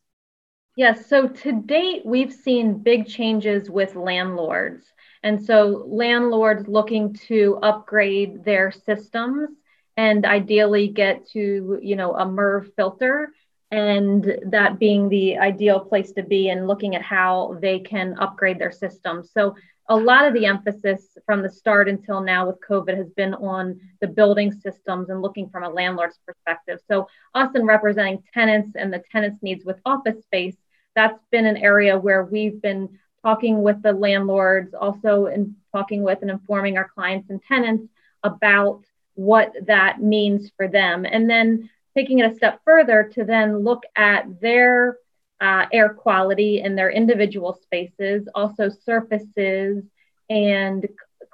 Yes, 0.76 1.06
so 1.06 1.26
to 1.26 1.60
date, 1.60 2.02
we've 2.04 2.32
seen 2.32 2.78
big 2.78 3.08
changes 3.08 3.68
with 3.68 3.96
landlords. 3.96 4.92
And 5.22 5.44
so, 5.44 5.84
landlords 5.88 6.68
looking 6.68 7.14
to 7.28 7.58
upgrade 7.62 8.44
their 8.44 8.70
systems 8.70 9.50
and 9.96 10.24
ideally 10.24 10.88
get 10.88 11.28
to, 11.30 11.78
you 11.82 11.96
know, 11.96 12.14
a 12.14 12.24
MERV 12.24 12.74
filter, 12.76 13.32
and 13.70 14.38
that 14.46 14.78
being 14.78 15.08
the 15.08 15.38
ideal 15.38 15.80
place 15.80 16.12
to 16.12 16.22
be 16.22 16.48
and 16.48 16.68
looking 16.68 16.94
at 16.94 17.02
how 17.02 17.58
they 17.60 17.80
can 17.80 18.16
upgrade 18.18 18.58
their 18.58 18.72
systems. 18.72 19.30
So, 19.32 19.56
a 19.90 19.96
lot 19.96 20.26
of 20.26 20.34
the 20.34 20.44
emphasis 20.46 21.16
from 21.24 21.42
the 21.42 21.48
start 21.48 21.88
until 21.88 22.20
now 22.20 22.46
with 22.46 22.60
COVID 22.60 22.94
has 22.96 23.08
been 23.10 23.32
on 23.34 23.80
the 24.00 24.06
building 24.06 24.52
systems 24.52 25.08
and 25.08 25.22
looking 25.22 25.48
from 25.48 25.64
a 25.64 25.70
landlord's 25.70 26.18
perspective. 26.26 26.78
So, 26.86 27.08
us 27.34 27.50
in 27.54 27.66
representing 27.66 28.22
tenants 28.32 28.76
and 28.76 28.92
the 28.92 29.02
tenants' 29.10 29.42
needs 29.42 29.64
with 29.64 29.80
office 29.84 30.22
space, 30.22 30.56
that's 30.94 31.22
been 31.30 31.46
an 31.46 31.56
area 31.56 31.98
where 31.98 32.24
we've 32.24 32.60
been 32.62 32.98
talking 33.22 33.62
with 33.62 33.82
the 33.82 33.92
landlords, 33.92 34.74
also 34.74 35.26
in 35.26 35.56
talking 35.72 36.02
with 36.02 36.18
and 36.22 36.30
informing 36.30 36.76
our 36.76 36.88
clients 36.88 37.30
and 37.30 37.42
tenants 37.42 37.84
about 38.22 38.82
what 39.14 39.52
that 39.66 40.00
means 40.00 40.50
for 40.56 40.68
them. 40.68 41.04
And 41.04 41.28
then 41.28 41.68
taking 41.96 42.20
it 42.20 42.30
a 42.30 42.34
step 42.36 42.60
further 42.64 43.10
to 43.14 43.24
then 43.24 43.58
look 43.58 43.82
at 43.96 44.40
their 44.40 44.98
uh, 45.40 45.66
air 45.72 45.90
quality 45.90 46.60
in 46.60 46.76
their 46.76 46.90
individual 46.90 47.58
spaces, 47.62 48.28
also 48.34 48.68
surfaces 48.68 49.84
and 50.30 50.88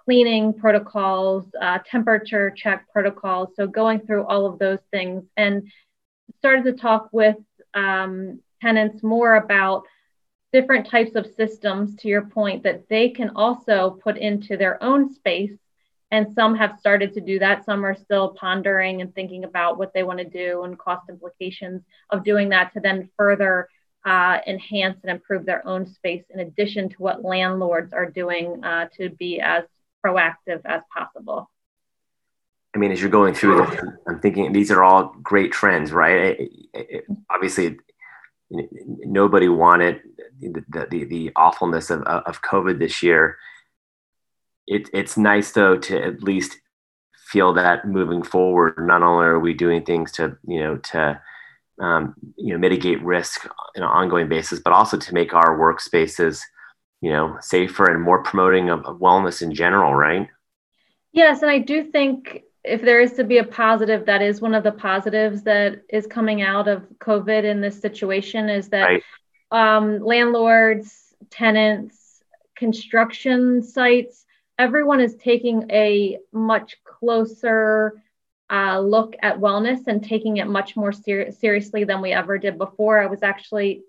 cleaning 0.04 0.52
protocols, 0.52 1.46
uh, 1.60 1.78
temperature 1.90 2.50
check 2.50 2.86
protocols. 2.92 3.50
So 3.56 3.66
going 3.66 4.00
through 4.00 4.24
all 4.24 4.46
of 4.46 4.58
those 4.58 4.80
things 4.90 5.24
and 5.36 5.70
started 6.38 6.64
to 6.64 6.72
talk 6.72 7.08
with 7.12 7.36
um, 7.72 8.40
tenants 8.60 9.02
more 9.02 9.36
about 9.36 9.84
different 10.54 10.86
types 10.86 11.16
of 11.16 11.26
systems, 11.34 11.96
to 11.96 12.06
your 12.06 12.22
point, 12.22 12.62
that 12.62 12.88
they 12.88 13.08
can 13.08 13.30
also 13.30 13.98
put 14.04 14.16
into 14.16 14.56
their 14.56 14.80
own 14.80 15.12
space. 15.12 15.58
And 16.12 16.32
some 16.32 16.54
have 16.54 16.78
started 16.78 17.12
to 17.14 17.20
do 17.20 17.40
that. 17.40 17.64
Some 17.64 17.84
are 17.84 17.96
still 17.96 18.28
pondering 18.40 19.00
and 19.00 19.12
thinking 19.12 19.42
about 19.42 19.78
what 19.78 19.92
they 19.92 20.04
want 20.04 20.20
to 20.20 20.24
do 20.44 20.62
and 20.62 20.78
cost 20.78 21.10
implications 21.10 21.82
of 22.10 22.22
doing 22.22 22.50
that 22.50 22.72
to 22.74 22.80
then 22.80 23.10
further 23.16 23.68
uh, 24.04 24.38
enhance 24.46 24.98
and 25.02 25.10
improve 25.10 25.44
their 25.44 25.66
own 25.66 25.86
space, 25.86 26.22
in 26.32 26.38
addition 26.38 26.88
to 26.88 26.96
what 26.98 27.24
landlords 27.24 27.92
are 27.92 28.08
doing 28.08 28.62
uh, 28.62 28.86
to 28.96 29.10
be 29.10 29.40
as 29.40 29.64
proactive 30.06 30.60
as 30.64 30.82
possible. 30.96 31.50
I 32.76 32.78
mean, 32.78 32.92
as 32.92 33.00
you're 33.00 33.10
going 33.10 33.34
through 33.34 33.56
this, 33.66 33.80
I'm 34.06 34.20
thinking 34.20 34.52
these 34.52 34.70
are 34.70 34.84
all 34.84 35.16
great 35.20 35.50
trends, 35.50 35.90
right? 35.90 36.38
It, 36.38 36.50
it, 36.74 37.04
obviously, 37.28 37.78
nobody 38.50 39.48
wanted 39.48 40.00
the, 40.40 40.86
the, 40.90 41.04
the 41.04 41.32
awfulness 41.36 41.90
of, 41.90 42.02
of 42.02 42.42
COVID 42.42 42.78
this 42.78 43.02
year. 43.02 43.38
It, 44.66 44.88
it's 44.92 45.16
nice 45.16 45.52
though 45.52 45.76
to 45.78 46.02
at 46.02 46.22
least 46.22 46.58
feel 47.26 47.54
that 47.54 47.86
moving 47.86 48.22
forward, 48.22 48.74
not 48.78 49.02
only 49.02 49.26
are 49.26 49.40
we 49.40 49.54
doing 49.54 49.84
things 49.84 50.12
to, 50.12 50.36
you 50.46 50.60
know, 50.60 50.76
to, 50.76 51.20
um, 51.80 52.14
you 52.36 52.52
know, 52.52 52.58
mitigate 52.58 53.02
risk 53.02 53.46
on 53.46 53.82
an 53.82 53.82
ongoing 53.82 54.28
basis, 54.28 54.60
but 54.60 54.72
also 54.72 54.96
to 54.96 55.14
make 55.14 55.34
our 55.34 55.58
workspaces, 55.58 56.40
you 57.00 57.10
know, 57.10 57.36
safer 57.40 57.90
and 57.90 58.02
more 58.02 58.22
promoting 58.22 58.70
of, 58.70 58.84
of 58.84 58.98
wellness 58.98 59.42
in 59.42 59.52
general, 59.52 59.94
right? 59.94 60.28
Yes, 61.12 61.42
and 61.42 61.50
I 61.50 61.58
do 61.58 61.84
think 61.84 62.42
if 62.64 62.82
there 62.82 63.00
is 63.00 63.12
to 63.14 63.24
be 63.24 63.38
a 63.38 63.44
positive, 63.44 64.06
that 64.06 64.22
is 64.22 64.40
one 64.40 64.54
of 64.54 64.64
the 64.64 64.72
positives 64.72 65.42
that 65.42 65.82
is 65.88 66.06
coming 66.06 66.42
out 66.42 66.66
of 66.66 66.82
COVID 66.98 67.44
in 67.44 67.60
this 67.60 67.80
situation 67.80 68.48
is 68.48 68.68
that 68.70 68.84
right. 68.84 69.02
Um, 69.54 70.00
landlords, 70.00 71.14
tenants, 71.30 72.22
construction 72.56 73.62
sites, 73.62 74.26
everyone 74.58 75.00
is 75.00 75.14
taking 75.14 75.70
a 75.70 76.18
much 76.32 76.76
closer 76.84 78.02
uh, 78.50 78.80
look 78.80 79.14
at 79.22 79.38
wellness 79.38 79.86
and 79.86 80.04
taking 80.04 80.38
it 80.38 80.46
much 80.46 80.76
more 80.76 80.92
ser- 80.92 81.30
seriously 81.30 81.84
than 81.84 82.02
we 82.02 82.12
ever 82.12 82.36
did 82.36 82.58
before. 82.58 83.00
I 83.00 83.06
was 83.06 83.22
actually 83.22 83.82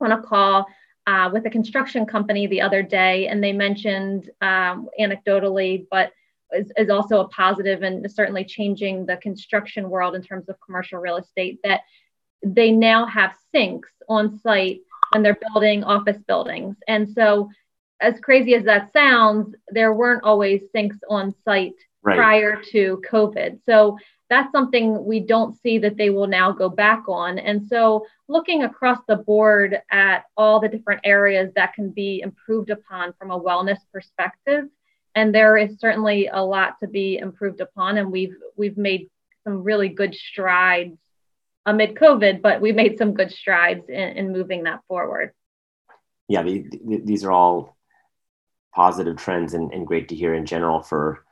on 0.00 0.12
a 0.12 0.22
call 0.22 0.66
uh, 1.06 1.30
with 1.32 1.46
a 1.46 1.50
construction 1.50 2.04
company 2.04 2.46
the 2.46 2.60
other 2.60 2.82
day, 2.82 3.28
and 3.28 3.42
they 3.42 3.52
mentioned 3.52 4.30
um, 4.42 4.88
anecdotally, 5.00 5.86
but 5.90 6.12
is, 6.52 6.70
is 6.76 6.90
also 6.90 7.20
a 7.20 7.28
positive 7.28 7.82
and 7.82 8.10
certainly 8.12 8.44
changing 8.44 9.06
the 9.06 9.16
construction 9.16 9.88
world 9.88 10.14
in 10.14 10.22
terms 10.22 10.48
of 10.48 10.56
commercial 10.60 10.98
real 10.98 11.16
estate 11.16 11.60
that 11.64 11.80
they 12.42 12.70
now 12.70 13.06
have 13.06 13.34
sinks 13.52 13.90
on 14.08 14.38
site 14.40 14.80
when 15.12 15.22
they're 15.22 15.38
building 15.52 15.84
office 15.84 16.18
buildings. 16.26 16.76
And 16.86 17.08
so, 17.08 17.50
as 18.00 18.14
crazy 18.20 18.54
as 18.54 18.64
that 18.64 18.92
sounds, 18.92 19.54
there 19.68 19.92
weren't 19.92 20.22
always 20.22 20.62
sinks 20.72 20.98
on 21.10 21.34
site 21.44 21.74
right. 22.02 22.16
prior 22.16 22.62
to 22.72 23.02
COVID. 23.10 23.60
So, 23.66 23.98
that's 24.30 24.52
something 24.52 25.04
we 25.04 25.20
don't 25.20 25.58
see 25.62 25.78
that 25.78 25.96
they 25.96 26.10
will 26.10 26.26
now 26.26 26.52
go 26.52 26.68
back 26.68 27.04
on. 27.08 27.38
And 27.38 27.66
so, 27.66 28.06
looking 28.28 28.62
across 28.62 28.98
the 29.08 29.16
board 29.16 29.78
at 29.90 30.24
all 30.36 30.60
the 30.60 30.68
different 30.68 31.00
areas 31.04 31.52
that 31.56 31.74
can 31.74 31.90
be 31.90 32.20
improved 32.22 32.70
upon 32.70 33.14
from 33.18 33.30
a 33.30 33.40
wellness 33.40 33.78
perspective 33.92 34.68
and 35.14 35.34
there 35.34 35.56
is 35.56 35.80
certainly 35.80 36.28
a 36.32 36.40
lot 36.40 36.78
to 36.80 36.86
be 36.86 37.18
improved 37.18 37.60
upon 37.60 37.98
and 37.98 38.12
we've 38.12 38.36
we've 38.56 38.76
made 38.76 39.08
some 39.42 39.62
really 39.64 39.88
good 39.88 40.14
strides 40.14 40.96
amid 41.68 41.94
covid 41.94 42.40
but 42.42 42.60
we 42.60 42.72
made 42.72 42.98
some 42.98 43.12
good 43.14 43.30
strides 43.30 43.84
in, 43.88 44.08
in 44.18 44.32
moving 44.32 44.64
that 44.64 44.80
forward. 44.88 45.32
Yeah 46.28 46.42
the, 46.42 46.64
the, 46.84 47.00
these 47.04 47.24
are 47.24 47.32
all 47.32 47.76
positive 48.74 49.16
trends 49.16 49.54
and, 49.54 49.72
and 49.72 49.86
great 49.86 50.08
to 50.08 50.14
hear 50.14 50.34
in 50.34 50.46
general 50.46 50.82
for 50.82 51.24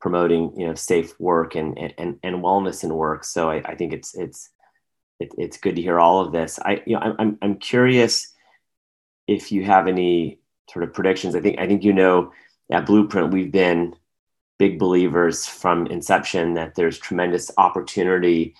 promoting 0.00 0.52
you 0.58 0.66
know 0.66 0.74
safe 0.74 1.18
work 1.18 1.54
and 1.54 1.78
and, 1.78 2.18
and 2.22 2.36
wellness 2.36 2.84
in 2.84 2.94
work. 2.94 3.24
So 3.24 3.50
I, 3.50 3.56
I 3.64 3.74
think 3.74 3.92
it's 3.92 4.14
it's 4.14 4.50
it, 5.18 5.32
it's 5.38 5.56
good 5.56 5.76
to 5.76 5.82
hear 5.82 5.98
all 5.98 6.20
of 6.20 6.32
this. 6.32 6.58
I 6.58 6.82
you 6.86 6.94
know 6.94 7.14
I'm, 7.18 7.38
I'm 7.40 7.56
curious 7.56 8.32
if 9.26 9.50
you 9.50 9.64
have 9.64 9.88
any 9.88 10.40
sort 10.70 10.84
of 10.84 10.92
predictions. 10.92 11.34
I 11.34 11.40
think 11.40 11.58
i 11.58 11.66
think 11.66 11.84
you 11.84 11.92
know 11.92 12.32
at 12.70 12.86
Blueprint, 12.86 13.32
we've 13.32 13.52
been 13.52 13.94
big 14.58 14.78
believers 14.78 15.46
from 15.46 15.86
inception 15.86 16.54
that 16.54 16.74
there's 16.74 16.98
tremendous 16.98 17.50
opportunity 17.58 18.54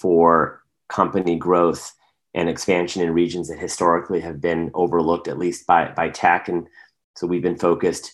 for 0.00 0.62
company 0.88 1.36
growth 1.36 1.92
and 2.34 2.48
expansion 2.48 3.02
in 3.02 3.12
regions 3.12 3.48
that 3.48 3.58
historically 3.58 4.20
have 4.20 4.40
been 4.40 4.70
overlooked, 4.74 5.28
at 5.28 5.38
least 5.38 5.66
by, 5.66 5.90
by 5.92 6.10
tech. 6.10 6.48
And 6.48 6.68
so 7.16 7.26
we've 7.26 7.42
been 7.42 7.56
focused, 7.56 8.12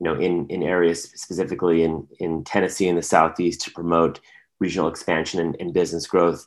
you 0.00 0.04
know, 0.04 0.14
in, 0.14 0.48
in 0.48 0.62
areas 0.62 1.04
specifically 1.14 1.84
in, 1.84 2.06
in 2.18 2.44
Tennessee 2.44 2.88
and 2.88 2.98
the 2.98 3.02
Southeast 3.02 3.60
to 3.62 3.70
promote 3.70 4.20
regional 4.58 4.88
expansion 4.88 5.40
and, 5.40 5.56
and 5.60 5.72
business 5.72 6.06
growth. 6.06 6.46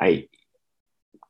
I 0.00 0.28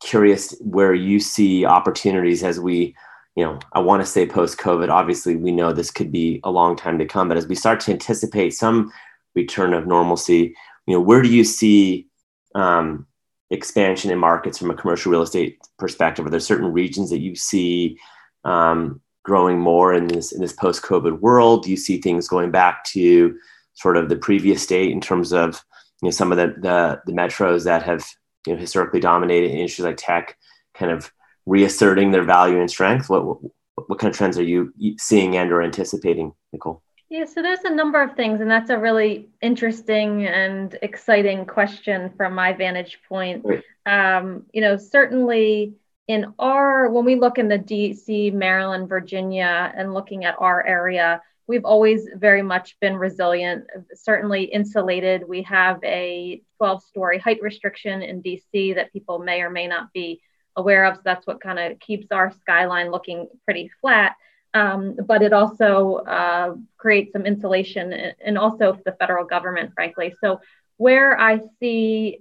curious 0.00 0.56
where 0.60 0.94
you 0.94 1.20
see 1.20 1.64
opportunities 1.64 2.42
as 2.42 2.58
we 2.58 2.94
you 3.36 3.44
know, 3.44 3.58
I 3.72 3.78
want 3.78 4.02
to 4.02 4.06
say 4.06 4.26
post 4.26 4.58
COVID, 4.58 4.90
obviously 4.90 5.36
we 5.36 5.52
know 5.52 5.72
this 5.72 5.90
could 5.90 6.10
be 6.10 6.40
a 6.42 6.50
long 6.50 6.76
time 6.76 6.98
to 6.98 7.06
come, 7.06 7.28
but 7.28 7.36
as 7.36 7.46
we 7.46 7.54
start 7.54 7.80
to 7.80 7.92
anticipate 7.92 8.50
some 8.50 8.92
return 9.34 9.72
of 9.72 9.86
normalcy, 9.86 10.54
you 10.86 10.94
know, 10.94 11.00
where 11.00 11.22
do 11.22 11.28
you 11.28 11.44
see 11.44 12.09
um, 12.54 13.07
expansion 13.50 14.11
in 14.11 14.19
markets 14.19 14.59
from 14.59 14.71
a 14.71 14.75
commercial 14.75 15.12
real 15.12 15.23
estate 15.23 15.59
perspective? 15.78 16.26
Are 16.26 16.30
there 16.30 16.40
certain 16.40 16.73
regions 16.73 17.11
that 17.11 17.21
you 17.21 17.35
see 17.35 17.99
um, 18.45 19.00
growing 19.25 19.59
more 19.59 19.95
in 19.95 20.07
this 20.07 20.33
in 20.33 20.40
this 20.40 20.52
post 20.52 20.83
COVID 20.83 21.21
world? 21.21 21.64
Do 21.64 21.71
you 21.71 21.76
see 21.76 22.00
things 22.00 22.28
going 22.28 22.50
back 22.50 22.85
to 22.85 23.37
sort 23.75 23.97
of 23.97 24.09
the 24.09 24.16
previous 24.16 24.62
state 24.62 24.90
in 24.90 25.00
terms 25.00 25.33
of 25.33 25.62
you 26.02 26.07
know 26.07 26.11
some 26.11 26.33
of 26.33 26.38
the 26.38 26.54
the, 26.61 27.00
the 27.07 27.12
metros 27.12 27.64
that 27.64 27.83
have 27.83 28.07
you 28.47 28.54
know 28.54 28.59
historically 28.59 29.00
dominated 29.00 29.50
in 29.50 29.59
industries 29.59 29.87
like 29.87 29.97
tech, 29.97 30.37
kind 30.75 30.92
of 30.92 31.12
reasserting 31.47 32.11
their 32.11 32.25
value 32.25 32.61
and 32.61 32.71
strength? 32.71 33.09
What, 33.09 33.26
what, 33.26 33.40
what 33.88 33.99
kind 33.99 34.11
of 34.11 34.16
trends 34.16 34.38
are 34.38 34.42
you 34.42 34.73
seeing 34.99 35.37
and 35.37 35.50
or 35.52 35.62
anticipating, 35.62 36.33
Nicole? 36.52 36.83
Yeah, 37.10 37.24
so 37.24 37.42
there's 37.42 37.64
a 37.64 37.74
number 37.74 38.00
of 38.00 38.14
things, 38.14 38.40
and 38.40 38.48
that's 38.48 38.70
a 38.70 38.78
really 38.78 39.28
interesting 39.42 40.26
and 40.28 40.78
exciting 40.80 41.44
question 41.44 42.12
from 42.16 42.36
my 42.36 42.52
vantage 42.52 43.00
point. 43.08 43.44
Um, 43.84 44.44
you 44.52 44.60
know, 44.60 44.76
certainly 44.76 45.74
in 46.06 46.32
our 46.38 46.88
when 46.88 47.04
we 47.04 47.16
look 47.16 47.38
in 47.38 47.48
the 47.48 47.58
DC, 47.58 48.32
Maryland, 48.32 48.88
Virginia, 48.88 49.72
and 49.76 49.92
looking 49.92 50.24
at 50.24 50.36
our 50.38 50.64
area, 50.64 51.20
we've 51.48 51.64
always 51.64 52.06
very 52.14 52.42
much 52.42 52.78
been 52.80 52.96
resilient, 52.96 53.64
certainly 53.92 54.44
insulated. 54.44 55.28
We 55.28 55.42
have 55.42 55.82
a 55.82 56.40
12 56.58 56.84
story 56.84 57.18
height 57.18 57.42
restriction 57.42 58.02
in 58.02 58.22
DC 58.22 58.76
that 58.76 58.92
people 58.92 59.18
may 59.18 59.42
or 59.42 59.50
may 59.50 59.66
not 59.66 59.92
be 59.92 60.22
aware 60.54 60.84
of. 60.84 60.94
So 60.96 61.02
that's 61.04 61.26
what 61.26 61.40
kind 61.40 61.58
of 61.58 61.80
keeps 61.80 62.06
our 62.12 62.32
skyline 62.40 62.92
looking 62.92 63.26
pretty 63.44 63.68
flat. 63.80 64.14
Um, 64.52 64.97
but 65.07 65.23
it 65.23 65.33
also 65.33 65.97
uh, 65.97 66.54
creates 66.76 67.12
some 67.12 67.25
insulation 67.25 67.92
and 67.92 68.37
also 68.37 68.78
the 68.85 68.92
federal 68.92 69.25
government, 69.25 69.73
frankly. 69.75 70.14
So 70.21 70.40
where 70.76 71.19
I 71.19 71.40
see, 71.61 72.21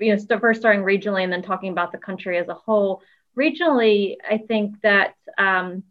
you 0.00 0.16
know, 0.16 0.38
first 0.40 0.60
starting 0.60 0.82
regionally 0.82 1.22
and 1.22 1.32
then 1.32 1.42
talking 1.42 1.70
about 1.70 1.92
the 1.92 1.98
country 1.98 2.38
as 2.38 2.48
a 2.48 2.54
whole, 2.54 3.02
regionally, 3.38 4.16
I 4.28 4.38
think 4.38 4.80
that 4.82 5.14
um, 5.36 5.84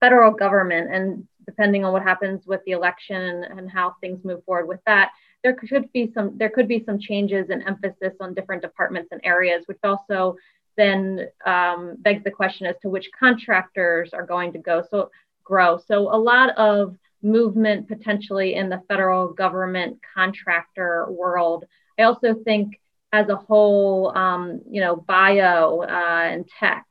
federal 0.00 0.32
government 0.32 0.92
and 0.92 1.28
depending 1.44 1.84
on 1.84 1.92
what 1.92 2.02
happens 2.02 2.46
with 2.46 2.60
the 2.66 2.72
election 2.72 3.44
and 3.44 3.70
how 3.70 3.94
things 4.00 4.24
move 4.24 4.44
forward 4.44 4.66
with 4.66 4.80
that, 4.86 5.12
there 5.42 5.54
could 5.54 5.92
be 5.92 6.10
some 6.12 6.36
there 6.36 6.50
could 6.50 6.66
be 6.66 6.82
some 6.84 6.98
changes 6.98 7.50
and 7.50 7.62
emphasis 7.62 8.14
on 8.20 8.34
different 8.34 8.62
departments 8.62 9.10
and 9.12 9.20
areas, 9.22 9.62
which 9.66 9.78
also 9.84 10.36
then 10.76 11.28
um, 11.44 11.96
begs 11.98 12.24
the 12.24 12.30
question 12.30 12.66
as 12.66 12.76
to 12.82 12.88
which 12.88 13.08
contractors 13.18 14.12
are 14.12 14.26
going 14.26 14.52
to 14.52 14.58
go 14.58 14.82
so 14.90 15.10
grow. 15.46 15.78
So 15.88 16.14
a 16.14 16.18
lot 16.18 16.50
of 16.58 16.96
movement 17.22 17.88
potentially 17.88 18.54
in 18.54 18.68
the 18.68 18.82
federal 18.88 19.32
government 19.32 19.98
contractor 20.14 21.06
world. 21.10 21.64
I 21.98 22.02
also 22.02 22.34
think 22.34 22.78
as 23.12 23.28
a 23.28 23.36
whole, 23.36 24.16
um, 24.16 24.60
you 24.70 24.80
know, 24.80 24.96
bio 24.96 25.82
uh, 25.82 26.28
and 26.32 26.44
tech 26.60 26.84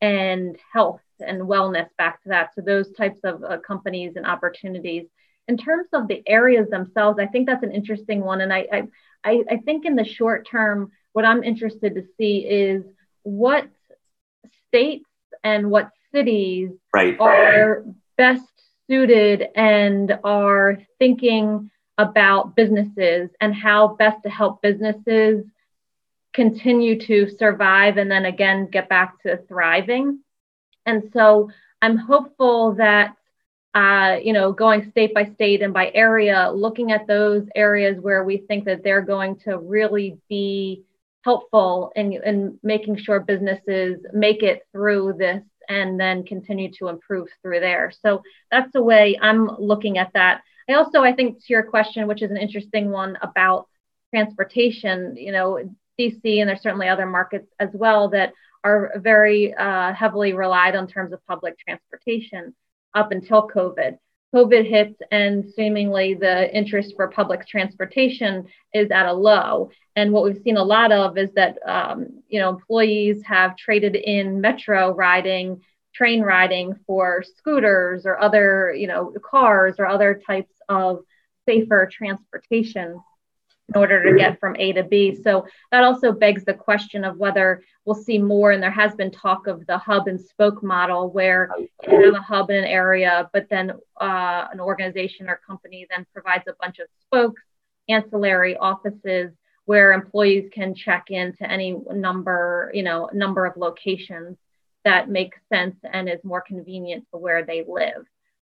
and 0.00 0.56
health 0.72 1.00
and 1.20 1.42
wellness 1.42 1.88
back 1.96 2.22
to 2.22 2.28
that. 2.30 2.50
So 2.54 2.60
those 2.60 2.92
types 2.92 3.20
of 3.24 3.42
uh, 3.42 3.58
companies 3.58 4.12
and 4.16 4.26
opportunities. 4.26 5.06
In 5.48 5.56
terms 5.56 5.88
of 5.92 6.08
the 6.08 6.22
areas 6.26 6.68
themselves, 6.68 7.18
I 7.18 7.26
think 7.26 7.46
that's 7.46 7.64
an 7.64 7.72
interesting 7.72 8.20
one. 8.20 8.40
And 8.40 8.52
I, 8.52 8.88
I, 9.24 9.42
I 9.50 9.56
think 9.64 9.86
in 9.86 9.96
the 9.96 10.04
short 10.04 10.46
term, 10.48 10.90
what 11.12 11.24
I'm 11.24 11.42
interested 11.42 11.94
to 11.94 12.04
see 12.18 12.38
is 12.38 12.84
what 13.22 13.68
states 14.68 15.08
and 15.44 15.70
what 15.70 15.90
cities 16.14 16.70
right. 16.94 17.18
are 17.20 17.84
best 18.16 18.44
suited 18.88 19.48
and 19.54 20.18
are 20.24 20.78
thinking 20.98 21.70
about 21.98 22.56
businesses 22.56 23.30
and 23.40 23.54
how 23.54 23.88
best 23.88 24.22
to 24.22 24.30
help 24.30 24.62
businesses 24.62 25.44
continue 26.32 26.98
to 26.98 27.28
survive 27.38 27.98
and 27.98 28.10
then 28.10 28.24
again 28.24 28.66
get 28.66 28.88
back 28.88 29.20
to 29.22 29.38
thriving. 29.48 30.20
And 30.86 31.10
so 31.12 31.50
I'm 31.80 31.96
hopeful 31.96 32.74
that 32.74 33.16
uh, 33.74 34.18
you 34.22 34.34
know, 34.34 34.52
going 34.52 34.90
state 34.90 35.14
by 35.14 35.24
state 35.34 35.62
and 35.62 35.72
by 35.72 35.90
area, 35.94 36.50
looking 36.52 36.92
at 36.92 37.06
those 37.06 37.46
areas 37.54 37.98
where 38.00 38.22
we 38.22 38.36
think 38.36 38.66
that 38.66 38.84
they're 38.84 39.00
going 39.00 39.36
to 39.36 39.56
really 39.56 40.18
be 40.28 40.84
helpful 41.24 41.90
in, 41.96 42.12
in 42.24 42.58
making 42.62 42.96
sure 42.96 43.20
businesses 43.20 43.98
make 44.12 44.42
it 44.42 44.62
through 44.72 45.14
this 45.18 45.42
and 45.72 45.98
then 45.98 46.24
continue 46.24 46.70
to 46.78 46.88
improve 46.88 47.28
through 47.42 47.60
there. 47.60 47.92
So 48.02 48.22
that's 48.50 48.70
the 48.72 48.82
way 48.82 49.18
I'm 49.20 49.48
looking 49.58 49.98
at 49.98 50.12
that. 50.14 50.42
I 50.68 50.74
also, 50.74 51.02
I 51.02 51.12
think 51.12 51.38
to 51.38 51.52
your 51.52 51.64
question, 51.64 52.06
which 52.06 52.22
is 52.22 52.30
an 52.30 52.36
interesting 52.36 52.90
one 52.90 53.18
about 53.20 53.68
transportation, 54.14 55.16
you 55.16 55.32
know, 55.32 55.58
DC 55.98 56.40
and 56.40 56.48
there's 56.48 56.62
certainly 56.62 56.88
other 56.88 57.06
markets 57.06 57.48
as 57.58 57.70
well 57.72 58.10
that 58.10 58.32
are 58.64 58.92
very 58.96 59.54
uh, 59.54 59.92
heavily 59.92 60.32
relied 60.32 60.76
on 60.76 60.86
terms 60.86 61.12
of 61.12 61.24
public 61.26 61.58
transportation 61.58 62.54
up 62.94 63.10
until 63.10 63.48
COVID. 63.48 63.98
COVID 64.34 64.68
hits 64.68 64.98
and 65.10 65.44
seemingly 65.54 66.14
the 66.14 66.54
interest 66.56 66.94
for 66.96 67.08
public 67.08 67.46
transportation 67.46 68.46
is 68.72 68.90
at 68.90 69.06
a 69.06 69.12
low. 69.12 69.70
And 69.94 70.12
what 70.12 70.24
we've 70.24 70.42
seen 70.42 70.56
a 70.56 70.64
lot 70.64 70.90
of 70.90 71.18
is 71.18 71.30
that 71.34 71.58
um, 71.66 72.22
you 72.28 72.40
know 72.40 72.48
employees 72.48 73.22
have 73.24 73.56
traded 73.56 73.94
in 73.94 74.40
metro 74.40 74.94
riding, 74.94 75.60
train 75.94 76.22
riding 76.22 76.76
for 76.86 77.22
scooters 77.36 78.06
or 78.06 78.18
other 78.18 78.72
you 78.72 78.86
know 78.86 79.14
cars 79.22 79.76
or 79.78 79.86
other 79.86 80.20
types 80.26 80.54
of 80.68 81.00
safer 81.46 81.88
transportation 81.92 83.00
in 83.68 83.78
order 83.78 84.10
to 84.10 84.18
get 84.18 84.38
from 84.40 84.56
A 84.56 84.72
to 84.72 84.82
B. 84.82 85.14
So 85.14 85.46
that 85.70 85.84
also 85.84 86.12
begs 86.12 86.44
the 86.44 86.54
question 86.54 87.04
of 87.04 87.16
whether 87.16 87.62
we'll 87.84 87.94
see 87.94 88.18
more. 88.18 88.52
And 88.52 88.62
there 88.62 88.70
has 88.70 88.94
been 88.94 89.10
talk 89.10 89.46
of 89.46 89.66
the 89.66 89.78
hub 89.78 90.08
and 90.08 90.20
spoke 90.20 90.62
model 90.62 91.10
where 91.10 91.50
you 91.88 92.04
have 92.04 92.14
a 92.14 92.20
hub 92.20 92.50
in 92.50 92.56
an 92.56 92.64
area, 92.64 93.30
but 93.32 93.48
then 93.48 93.72
uh, 94.00 94.46
an 94.52 94.60
organization 94.60 95.28
or 95.28 95.40
company 95.46 95.86
then 95.90 96.06
provides 96.12 96.44
a 96.48 96.54
bunch 96.60 96.78
of 96.78 96.88
spokes, 97.06 97.42
ancillary 97.88 98.56
offices 98.56 99.32
where 99.64 99.92
employees 99.92 100.50
can 100.52 100.74
check 100.74 101.06
in 101.10 101.34
to 101.36 101.50
any 101.50 101.76
number, 101.92 102.70
you 102.74 102.82
know, 102.82 103.08
number 103.12 103.46
of 103.46 103.56
locations 103.56 104.36
that 104.84 105.08
makes 105.08 105.38
sense 105.52 105.76
and 105.92 106.08
is 106.08 106.18
more 106.24 106.40
convenient 106.40 107.06
to 107.12 107.18
where 107.18 107.44
they 107.44 107.64
live. 107.66 108.04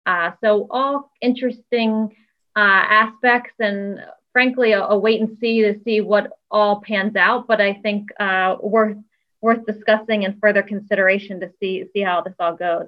Uh, 0.06 0.32
so 0.44 0.68
all 0.70 1.12
interesting 1.22 2.16
uh, 2.56 2.60
aspects 2.60 3.54
and 3.60 4.00
frankly 4.34 4.74
a, 4.74 4.84
a, 4.84 4.98
wait 4.98 5.22
and 5.22 5.38
see 5.40 5.62
to 5.62 5.80
see 5.84 6.02
what 6.02 6.32
all 6.52 6.82
pans 6.82 7.16
out. 7.16 7.48
But 7.48 7.62
I 7.62 7.74
think 7.74 8.10
uh, 8.20 8.58
worth 8.62 8.98
worth 9.42 9.66
discussing 9.66 10.26
and 10.26 10.40
further 10.42 10.64
consideration 10.64 11.40
to 11.40 11.52
see 11.60 11.86
see 11.94 12.02
how 12.02 12.22
this 12.22 12.36
all 12.40 12.56
goes. 12.56 12.88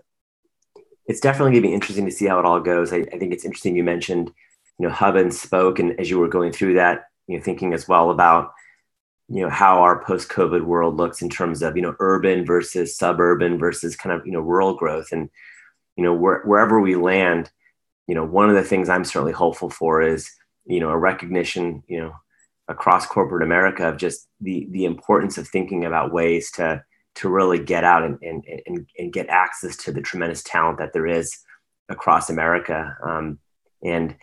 It's 1.08 1.20
definitely 1.20 1.52
going 1.52 1.64
to 1.64 1.70
be 1.70 1.74
interesting 1.74 2.06
to 2.06 2.12
see 2.12 2.26
how 2.26 2.40
it 2.40 2.46
all 2.46 2.60
goes. 2.60 2.92
I, 2.92 2.98
I 2.98 3.20
think 3.20 3.32
it's 3.32 3.46
interesting 3.46 3.76
you 3.76 3.84
mentioned, 3.84 4.32
you 4.80 4.88
know, 4.88 4.94
hub 4.94 5.16
and 5.16 5.34
spoke, 5.34 5.80
and 5.80 5.98
as 6.00 6.10
you 6.10 6.20
were 6.20 6.28
going 6.28 6.52
through 6.52 6.74
that, 6.74 7.06
you 7.28 7.38
know, 7.38 7.44
thinking 7.44 7.74
as 7.74 7.88
well 7.88 8.10
about 8.10 8.52
you 9.28 9.42
know 9.42 9.50
how 9.50 9.82
our 9.82 10.04
post-covid 10.04 10.64
world 10.64 10.98
looks 10.98 11.22
in 11.22 11.30
terms 11.30 11.62
of 11.62 11.76
you 11.76 11.82
know 11.82 11.96
urban 12.00 12.46
versus 12.46 12.96
suburban 12.96 13.58
versus 13.58 13.96
kind 13.96 14.16
of 14.16 14.26
you 14.26 14.32
know 14.32 14.40
rural 14.40 14.76
growth 14.76 15.12
and 15.12 15.30
you 15.96 16.04
know 16.04 16.14
where, 16.14 16.42
wherever 16.44 16.80
we 16.80 16.96
land 16.96 17.50
you 18.08 18.14
know 18.14 18.24
one 18.24 18.50
of 18.50 18.56
the 18.56 18.64
things 18.64 18.88
i'm 18.88 19.04
certainly 19.04 19.34
hopeful 19.34 19.70
for 19.70 20.02
is 20.02 20.30
you 20.66 20.80
know 20.80 20.90
a 20.90 20.98
recognition 20.98 21.84
you 21.88 22.00
know 22.00 22.14
across 22.68 23.06
corporate 23.06 23.44
America 23.44 23.88
of 23.88 23.98
just 23.98 24.28
the 24.42 24.68
the 24.72 24.86
importance 24.86 25.38
of 25.38 25.48
thinking 25.48 25.86
about 25.86 26.12
ways 26.12 26.52
to 26.52 26.84
to 27.16 27.30
really 27.30 27.60
get 27.60 27.84
out 27.84 28.04
and 28.04 28.18
and 28.22 28.44
and, 28.66 28.88
and 28.98 29.14
get 29.14 29.28
access 29.30 29.76
to 29.78 29.92
the 29.92 30.02
tremendous 30.02 30.44
talent 30.44 30.78
that 30.78 30.94
there 30.94 31.08
is 31.08 31.38
across 31.90 32.30
America, 32.30 32.96
um, 33.04 33.40
and 33.84 34.16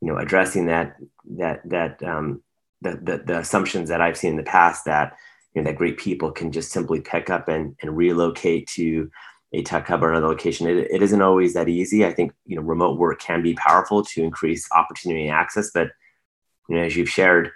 you 0.00 0.08
know 0.08 0.18
addressing 0.18 0.66
that 0.66 0.96
that 1.36 1.60
that 1.68 2.02
um, 2.02 2.42
the, 2.82 2.98
the, 3.02 3.22
the 3.26 3.38
assumptions 3.38 3.88
that 3.88 4.00
I've 4.00 4.16
seen 4.16 4.32
in 4.32 4.36
the 4.36 4.42
past 4.42 4.84
that 4.86 5.16
you 5.54 5.62
know 5.62 5.70
that 5.70 5.76
great 5.78 5.98
people 5.98 6.32
can 6.32 6.52
just 6.52 6.72
simply 6.72 7.00
pick 7.00 7.30
up 7.30 7.48
and, 7.48 7.76
and 7.82 7.96
relocate 7.96 8.66
to 8.68 9.10
a 9.52 9.62
tech 9.62 9.88
hub 9.88 10.02
or 10.02 10.10
another 10.10 10.28
location. 10.28 10.66
It, 10.66 10.88
it 10.90 11.02
isn't 11.02 11.22
always 11.22 11.54
that 11.54 11.68
easy. 11.68 12.04
I 12.04 12.12
think 12.12 12.32
you 12.46 12.56
know 12.56 12.62
remote 12.62 12.98
work 12.98 13.20
can 13.20 13.42
be 13.42 13.54
powerful 13.54 14.04
to 14.04 14.22
increase 14.22 14.68
opportunity 14.72 15.26
and 15.26 15.34
access, 15.34 15.70
but 15.72 15.88
you 16.68 16.76
know 16.76 16.82
as 16.82 16.96
you've 16.96 17.10
shared, 17.10 17.50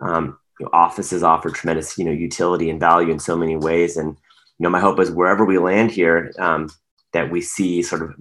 um, 0.00 0.38
you 0.58 0.64
know, 0.66 0.70
offices 0.72 1.22
offer 1.22 1.50
tremendous 1.50 1.96
you 1.98 2.04
know 2.04 2.12
utility 2.12 2.70
and 2.70 2.80
value 2.80 3.12
in 3.12 3.18
so 3.18 3.36
many 3.36 3.56
ways. 3.56 3.96
And 3.96 4.10
you 4.10 4.64
know 4.64 4.70
my 4.70 4.80
hope 4.80 4.98
is 5.00 5.10
wherever 5.10 5.44
we 5.44 5.58
land 5.58 5.90
here, 5.90 6.32
um, 6.38 6.68
that 7.12 7.30
we 7.30 7.40
see 7.40 7.82
sort 7.82 8.02
of 8.02 8.14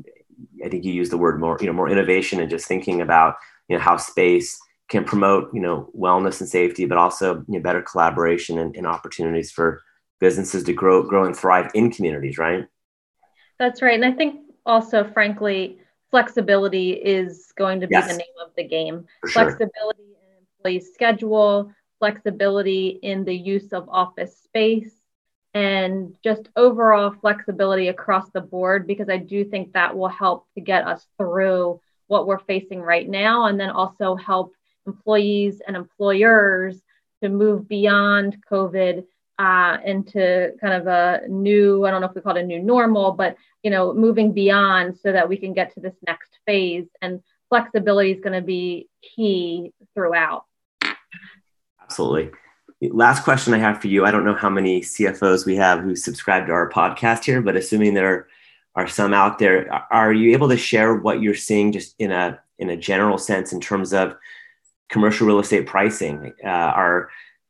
I 0.63 0.69
think 0.69 0.85
you 0.85 0.93
use 0.93 1.09
the 1.09 1.17
word 1.17 1.39
more 1.39 1.57
you 1.59 1.67
know 1.67 1.73
more 1.73 1.89
innovation 1.89 2.39
and 2.39 2.49
just 2.49 2.67
thinking 2.67 3.01
about 3.01 3.35
you 3.67 3.75
know 3.75 3.81
how 3.81 3.97
space 3.97 4.59
can 4.87 5.03
promote 5.03 5.51
you 5.51 5.61
know 5.61 5.89
wellness 5.97 6.41
and 6.41 6.49
safety, 6.49 6.85
but 6.85 6.99
also 6.99 7.43
you 7.47 7.57
know, 7.57 7.61
better 7.61 7.81
collaboration 7.81 8.59
and, 8.59 8.75
and 8.75 8.85
opportunities 8.85 9.51
for 9.51 9.81
businesses 10.19 10.63
to 10.63 10.73
grow 10.73 11.01
grow 11.01 11.25
and 11.25 11.35
thrive 11.35 11.71
in 11.73 11.91
communities. 11.91 12.37
Right. 12.37 12.65
That's 13.57 13.81
right. 13.81 13.95
And 13.95 14.05
I 14.05 14.11
think 14.11 14.41
also, 14.65 15.03
frankly, 15.03 15.79
flexibility 16.11 16.91
is 16.91 17.51
going 17.57 17.79
to 17.81 17.87
be 17.87 17.95
yes. 17.95 18.11
the 18.11 18.17
name 18.17 18.27
of 18.43 18.51
the 18.55 18.67
game. 18.67 19.05
For 19.21 19.29
flexibility 19.29 20.03
sure. 20.03 20.17
in 20.37 20.45
employee 20.57 20.91
schedule, 20.93 21.71
flexibility 21.99 22.99
in 23.01 23.23
the 23.23 23.35
use 23.35 23.73
of 23.73 23.87
office 23.89 24.37
space, 24.37 24.93
and 25.53 26.15
just 26.23 26.49
overall 26.55 27.15
flexibility 27.21 27.87
across 27.87 28.29
the 28.31 28.41
board, 28.41 28.85
because 28.87 29.09
I 29.09 29.17
do 29.17 29.45
think 29.45 29.73
that 29.73 29.95
will 29.95 30.09
help 30.09 30.47
to 30.55 30.61
get 30.61 30.85
us 30.85 31.07
through 31.17 31.79
what 32.07 32.27
we're 32.27 32.39
facing 32.39 32.81
right 32.81 33.07
now, 33.07 33.45
and 33.45 33.59
then 33.59 33.69
also 33.69 34.15
help 34.15 34.53
employees 34.85 35.61
and 35.65 35.75
employers 35.75 36.81
to 37.23 37.29
move 37.29 37.67
beyond 37.67 38.37
COVID 38.51 39.05
uh, 39.37 39.77
into 39.85 40.53
kind 40.61 40.73
of 40.73 40.87
a 40.87 41.27
new, 41.27 41.85
I 41.85 41.91
don't 41.91 42.01
know 42.01 42.07
if 42.07 42.15
we 42.15 42.21
call 42.21 42.37
it 42.37 42.43
a 42.43 42.45
new 42.45 42.61
normal, 42.61 43.11
but 43.11 43.35
you 43.63 43.71
know, 43.71 43.93
moving 43.93 44.31
beyond 44.31 44.97
so 45.01 45.11
that 45.11 45.27
we 45.27 45.37
can 45.37 45.53
get 45.53 45.73
to 45.73 45.79
this 45.79 45.95
next 46.05 46.29
phase. 46.45 46.85
And 47.01 47.21
flexibility 47.49 48.11
is 48.11 48.21
going 48.21 48.39
to 48.39 48.45
be 48.45 48.87
key 49.01 49.73
throughout. 49.93 50.45
Absolutely. 51.81 52.31
Last 52.81 53.23
question 53.23 53.53
I 53.53 53.57
have 53.57 53.81
for 53.81 53.87
you. 53.87 54.05
I 54.05 54.11
don't 54.11 54.25
know 54.25 54.35
how 54.35 54.49
many 54.49 54.81
CFOs 54.81 55.45
we 55.45 55.55
have 55.55 55.79
who 55.79 55.95
subscribe 55.95 56.47
to 56.47 56.53
our 56.53 56.69
podcast 56.69 57.23
here, 57.23 57.41
but 57.41 57.55
assuming 57.55 57.93
there 57.93 58.27
are 58.75 58.87
some 58.87 59.13
out 59.13 59.39
there, 59.39 59.71
are 59.91 60.13
you 60.13 60.33
able 60.33 60.49
to 60.49 60.57
share 60.57 60.95
what 60.95 61.21
you're 61.21 61.35
seeing 61.35 61.71
just 61.71 61.95
in 61.99 62.11
a 62.11 62.39
in 62.57 62.69
a 62.69 62.77
general 62.77 63.17
sense 63.17 63.53
in 63.53 63.59
terms 63.59 63.93
of 63.93 64.15
commercial 64.89 65.27
real 65.27 65.39
estate 65.39 65.65
pricing? 65.65 66.33
Uh, 66.43 66.47
are 66.47 67.09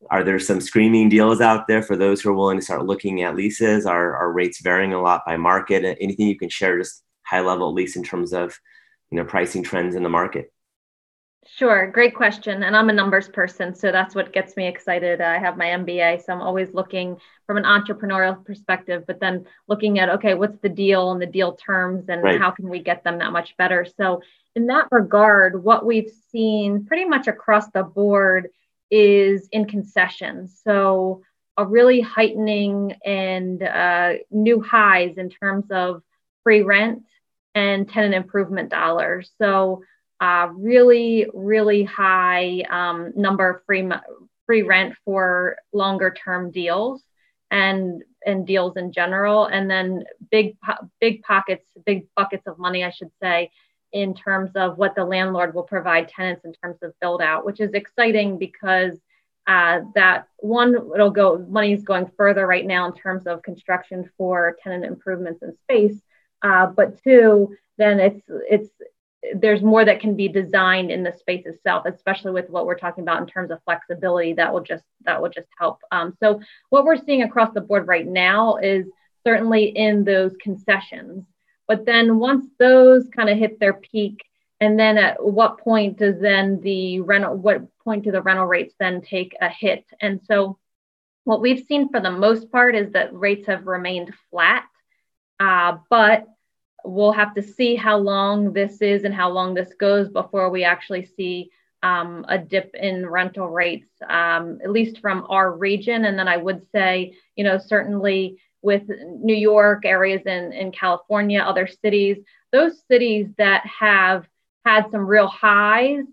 are 0.09 0.23
there 0.23 0.39
some 0.39 0.61
screaming 0.61 1.09
deals 1.09 1.41
out 1.41 1.67
there 1.67 1.81
for 1.81 1.95
those 1.95 2.21
who 2.21 2.29
are 2.29 2.33
willing 2.33 2.59
to 2.59 2.63
start 2.63 2.85
looking 2.85 3.23
at 3.23 3.35
leases? 3.35 3.85
Are, 3.85 4.15
are 4.15 4.31
rates 4.31 4.61
varying 4.61 4.93
a 4.93 5.01
lot 5.01 5.23
by 5.25 5.37
market? 5.37 5.97
Anything 5.99 6.27
you 6.27 6.37
can 6.37 6.49
share, 6.49 6.77
just 6.77 7.03
high 7.25 7.41
level, 7.41 7.67
at 7.69 7.75
least 7.75 7.95
in 7.95 8.03
terms 8.03 8.33
of 8.33 8.57
you 9.11 9.17
know 9.17 9.25
pricing 9.25 9.63
trends 9.63 9.95
in 9.95 10.03
the 10.03 10.09
market? 10.09 10.51
Sure, 11.47 11.91
great 11.91 12.15
question. 12.15 12.63
And 12.63 12.75
I'm 12.75 12.89
a 12.89 12.93
numbers 12.93 13.29
person, 13.29 13.75
so 13.75 13.91
that's 13.91 14.15
what 14.15 14.33
gets 14.33 14.57
me 14.57 14.67
excited. 14.67 15.21
I 15.21 15.37
have 15.37 15.57
my 15.57 15.67
MBA, 15.67 16.23
so 16.23 16.33
I'm 16.33 16.41
always 16.41 16.73
looking 16.73 17.17
from 17.45 17.57
an 17.57 17.63
entrepreneurial 17.63 18.43
perspective, 18.43 19.03
but 19.05 19.19
then 19.19 19.45
looking 19.67 19.99
at 19.99 20.09
okay, 20.09 20.33
what's 20.33 20.57
the 20.59 20.69
deal 20.69 21.11
and 21.11 21.21
the 21.21 21.27
deal 21.27 21.53
terms, 21.53 22.09
and 22.09 22.23
right. 22.23 22.41
how 22.41 22.49
can 22.51 22.67
we 22.67 22.79
get 22.79 23.03
them 23.03 23.19
that 23.19 23.31
much 23.31 23.55
better? 23.57 23.85
So, 23.97 24.21
in 24.55 24.67
that 24.67 24.87
regard, 24.91 25.63
what 25.63 25.85
we've 25.85 26.11
seen 26.31 26.85
pretty 26.85 27.05
much 27.05 27.27
across 27.27 27.69
the 27.71 27.83
board 27.83 28.49
is 28.91 29.47
in 29.51 29.65
concessions. 29.65 30.59
So, 30.63 31.23
a 31.57 31.65
really 31.65 32.01
heightening 32.01 32.95
and 33.05 33.63
uh, 33.63 34.13
new 34.29 34.61
highs 34.61 35.17
in 35.17 35.29
terms 35.29 35.65
of 35.71 36.01
free 36.43 36.61
rent 36.63 37.03
and 37.53 37.87
tenant 37.89 38.13
improvement 38.13 38.69
dollars. 38.69 39.31
So, 39.41 39.83
uh, 40.19 40.49
really, 40.53 41.27
really 41.33 41.83
high 41.83 42.63
um, 42.69 43.13
number 43.15 43.49
of 43.49 43.65
free 43.65 43.89
free 44.45 44.61
rent 44.61 44.95
for 45.03 45.57
longer 45.73 46.13
term 46.13 46.51
deals 46.51 47.01
and 47.51 48.03
and 48.25 48.47
deals 48.47 48.75
in 48.75 48.91
general, 48.91 49.45
and 49.45 49.69
then 49.69 50.03
big 50.31 50.57
big 50.99 51.21
pockets, 51.21 51.67
big 51.85 52.07
buckets 52.15 52.47
of 52.47 52.57
money, 52.57 52.83
I 52.83 52.91
should 52.91 53.11
say, 53.21 53.51
in 53.95 54.13
terms 54.13 54.51
of 54.55 54.77
what 54.77 54.93
the 54.93 55.05
landlord 55.05 55.55
will 55.55 55.63
provide 55.63 56.09
tenants 56.09 56.43
in 56.43 56.51
terms 56.51 56.77
of 56.81 56.93
build 56.99 57.21
out, 57.21 57.45
which 57.45 57.61
is 57.61 57.71
exciting 57.73 58.37
because 58.37 58.99
uh, 59.47 59.79
that 59.95 60.27
one, 60.39 60.75
it'll 60.93 61.09
go, 61.09 61.37
money 61.47 61.71
is 61.71 61.81
going 61.83 62.11
further 62.17 62.45
right 62.45 62.65
now 62.65 62.85
in 62.87 62.93
terms 62.93 63.25
of 63.25 63.41
construction 63.41 64.09
for 64.17 64.57
tenant 64.61 64.83
improvements 64.83 65.41
in 65.41 65.55
space. 65.63 65.97
Uh, 66.41 66.65
but 66.67 67.01
two, 67.03 67.55
then 67.77 68.01
it's, 68.01 68.21
it's, 68.27 68.69
there's 69.33 69.61
more 69.61 69.85
that 69.85 70.01
can 70.01 70.17
be 70.17 70.27
designed 70.27 70.91
in 70.91 71.01
the 71.01 71.13
space 71.17 71.45
itself, 71.45 71.85
especially 71.85 72.33
with 72.33 72.49
what 72.49 72.65
we're 72.65 72.77
talking 72.77 73.01
about 73.01 73.21
in 73.21 73.27
terms 73.27 73.49
of 73.49 73.63
flexibility. 73.63 74.33
That 74.33 74.53
will 74.53 74.61
just 74.61 74.83
that 75.05 75.19
will 75.19 75.29
just 75.29 75.47
help. 75.57 75.79
Um, 75.91 76.15
so 76.19 76.41
what 76.69 76.85
we're 76.85 77.03
seeing 77.03 77.23
across 77.23 77.51
the 77.51 77.61
board 77.61 77.87
right 77.87 78.05
now 78.05 78.57
is 78.57 78.85
certainly 79.25 79.63
in 79.65 80.03
those 80.03 80.35
concessions. 80.39 81.25
But 81.67 81.85
then 81.85 82.19
once 82.19 82.45
those 82.59 83.07
kind 83.09 83.29
of 83.29 83.37
hit 83.37 83.59
their 83.59 83.73
peak, 83.73 84.23
and 84.59 84.79
then 84.79 84.97
at 84.97 85.23
what 85.23 85.59
point 85.59 85.97
does 85.97 86.19
then 86.19 86.61
the 86.61 87.01
rental, 87.01 87.35
what 87.35 87.63
point 87.83 88.03
do 88.03 88.11
the 88.11 88.21
rental 88.21 88.45
rates 88.45 88.73
then 88.79 89.01
take 89.01 89.35
a 89.41 89.49
hit? 89.49 89.85
And 89.99 90.21
so 90.25 90.57
what 91.23 91.41
we've 91.41 91.65
seen 91.67 91.89
for 91.89 91.99
the 91.99 92.11
most 92.11 92.51
part 92.51 92.75
is 92.75 92.93
that 92.93 93.13
rates 93.13 93.47
have 93.47 93.67
remained 93.67 94.13
flat, 94.29 94.65
uh, 95.39 95.77
but 95.89 96.27
we'll 96.85 97.11
have 97.11 97.33
to 97.35 97.41
see 97.41 97.75
how 97.75 97.97
long 97.97 98.53
this 98.53 98.81
is 98.81 99.03
and 99.03 99.13
how 99.13 99.31
long 99.31 99.53
this 99.53 99.73
goes 99.79 100.07
before 100.07 100.49
we 100.49 100.63
actually 100.63 101.05
see 101.17 101.49
um, 101.83 102.25
a 102.29 102.37
dip 102.37 102.75
in 102.75 103.07
rental 103.07 103.49
rates, 103.49 103.89
um, 104.07 104.59
at 104.63 104.71
least 104.71 104.99
from 105.01 105.25
our 105.29 105.51
region. 105.51 106.05
And 106.05 106.17
then 106.17 106.27
I 106.27 106.37
would 106.37 106.65
say, 106.71 107.15
you 107.35 107.43
know, 107.43 107.57
certainly 107.57 108.39
with 108.65 108.83
New 108.89 109.35
York, 109.35 109.85
areas 109.85 110.23
in, 110.25 110.51
in 110.51 110.71
California, 110.71 111.39
other 111.39 111.67
cities, 111.67 112.17
those 112.51 112.81
cities 112.89 113.27
that 113.37 113.65
have 113.65 114.27
had 114.65 114.89
some 114.91 115.05
real 115.05 115.27
highs 115.27 116.03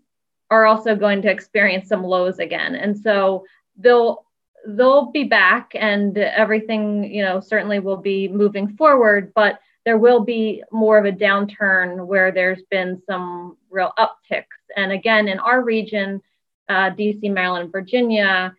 are 0.51 0.67
also 0.67 0.95
going 0.95 1.23
to 1.23 1.31
experience 1.31 1.89
some 1.89 2.05
lows 2.05 2.39
again. 2.39 2.75
And 2.75 2.97
so 2.97 3.47
they'll 3.77 4.27
they'll 4.67 5.11
be 5.11 5.25
back 5.25 5.73
and 5.75 6.17
everything, 6.17 7.13
you 7.13 7.23
know, 7.23 7.41
certainly 7.41 7.81
will 7.81 7.97
be 7.97 8.29
moving 8.29 8.77
forward, 8.77 9.33
but 9.35 9.59
there 9.85 9.99
will 9.99 10.21
be 10.21 10.63
more 10.71 10.99
of 10.99 11.05
a 11.05 11.11
downturn 11.11 12.07
where 12.07 12.31
there's 12.31 12.63
been 12.71 13.03
some 13.09 13.57
real 13.71 13.93
upticks. 13.99 14.45
And 14.77 14.93
again, 14.93 15.27
in 15.27 15.41
our 15.41 15.63
region, 15.63 16.21
uh, 16.69 16.91
DC, 16.91 17.33
Maryland, 17.33 17.73
Virginia, 17.73 18.55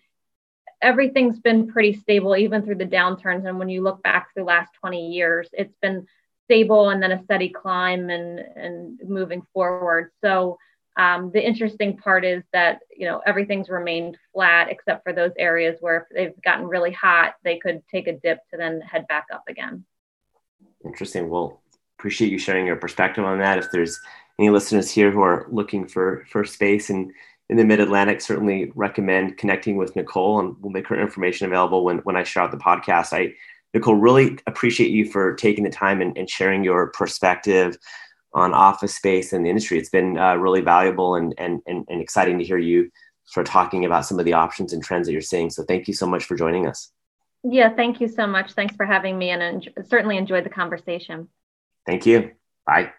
everything's 0.84 1.40
been 1.40 1.68
pretty 1.68 1.94
stable 1.94 2.36
even 2.36 2.62
through 2.62 2.76
the 2.76 2.86
downturns. 2.86 3.48
And 3.48 3.58
when 3.58 3.70
you 3.70 3.82
look 3.82 4.04
back 4.04 4.34
through 4.34 4.44
the 4.44 4.48
last 4.48 4.74
20 4.82 5.12
years, 5.12 5.50
it's 5.54 5.76
been 5.82 6.06
stable 6.46 6.90
and 6.90 7.02
then 7.02 7.14
a 7.14 7.24
steady 7.24 7.50
climb 7.50 8.10
and, 8.10 8.40
and 8.40 9.00
moving 9.04 9.42
forward. 9.54 10.12
So 10.22 10.58
um, 10.96 11.32
the 11.32 11.44
interesting 11.44 11.98
part 11.98 12.24
is 12.24 12.44
that 12.54 12.82
you 12.96 13.08
know 13.08 13.22
everything's 13.26 13.70
remained 13.70 14.18
flat 14.32 14.70
except 14.70 15.04
for 15.04 15.14
those 15.14 15.32
areas 15.40 15.78
where 15.80 15.98
if 15.98 16.04
they've 16.14 16.42
gotten 16.44 16.68
really 16.68 16.92
hot, 16.92 17.34
they 17.44 17.58
could 17.58 17.82
take 17.88 18.08
a 18.08 18.14
dip 18.14 18.40
to 18.52 18.58
then 18.58 18.82
head 18.82 19.08
back 19.08 19.26
up 19.34 19.44
again. 19.48 19.86
Interesting. 20.86 21.30
Well, 21.30 21.62
appreciate 21.98 22.32
you 22.32 22.38
sharing 22.38 22.68
your 22.68 22.76
perspective 22.76 23.26
on 23.26 23.40
that. 23.40 23.58
If 23.58 23.72
there's 23.72 24.00
any 24.38 24.50
listeners 24.50 24.92
here 24.92 25.10
who 25.10 25.22
are 25.22 25.48
looking 25.50 25.88
for 25.88 26.26
for 26.30 26.46
space 26.46 26.92
and 26.92 27.12
in 27.54 27.58
the 27.58 27.64
Mid 27.64 27.80
Atlantic, 27.80 28.20
certainly 28.20 28.72
recommend 28.74 29.38
connecting 29.38 29.78
with 29.78 29.96
Nicole, 29.96 30.40
and 30.40 30.56
we'll 30.60 30.72
make 30.72 30.88
her 30.88 31.00
information 31.00 31.46
available 31.46 31.84
when 31.84 32.00
when 32.00 32.16
I 32.16 32.24
share 32.24 32.42
out 32.42 32.50
the 32.50 32.58
podcast. 32.58 33.14
I 33.14 33.36
Nicole, 33.76 33.94
really 33.94 34.40
appreciate 34.48 34.90
you 34.90 35.06
for 35.06 35.36
taking 35.36 35.64
the 35.64 35.70
time 35.70 36.02
and, 36.02 36.18
and 36.18 36.28
sharing 36.28 36.64
your 36.64 36.88
perspective 36.88 37.78
on 38.34 38.56
office 38.56 38.96
space 38.96 39.34
and 39.34 39.46
the 39.46 39.52
industry. 39.52 39.78
It's 39.78 39.92
been 39.92 40.18
uh, 40.18 40.34
really 40.36 40.62
valuable 40.62 41.14
and, 41.14 41.36
and, 41.38 41.62
and, 41.68 41.86
and 41.88 42.02
exciting 42.02 42.40
to 42.40 42.44
hear 42.44 42.58
you 42.58 42.90
for 43.32 43.44
talking 43.44 43.86
about 43.86 44.08
some 44.08 44.18
of 44.18 44.26
the 44.26 44.34
options 44.34 44.74
and 44.74 44.84
trends 44.84 45.06
that 45.06 45.14
you're 45.14 45.22
seeing. 45.22 45.52
So 45.52 45.62
thank 45.64 45.88
you 45.88 45.94
so 45.94 46.08
much 46.08 46.24
for 46.24 46.36
joining 46.36 46.66
us. 46.66 46.92
Yeah, 47.44 47.70
thank 47.70 48.02
you 48.02 48.08
so 48.08 48.26
much. 48.26 48.54
Thanks 48.54 48.76
for 48.76 48.88
having 48.88 49.16
me 49.20 49.30
and 49.30 49.44
en- 49.44 49.86
certainly 49.86 50.18
enjoyed 50.18 50.44
the 50.44 50.50
conversation. 50.50 51.28
Thank 51.86 52.08
you. 52.08 52.32
Bye. 52.66 52.94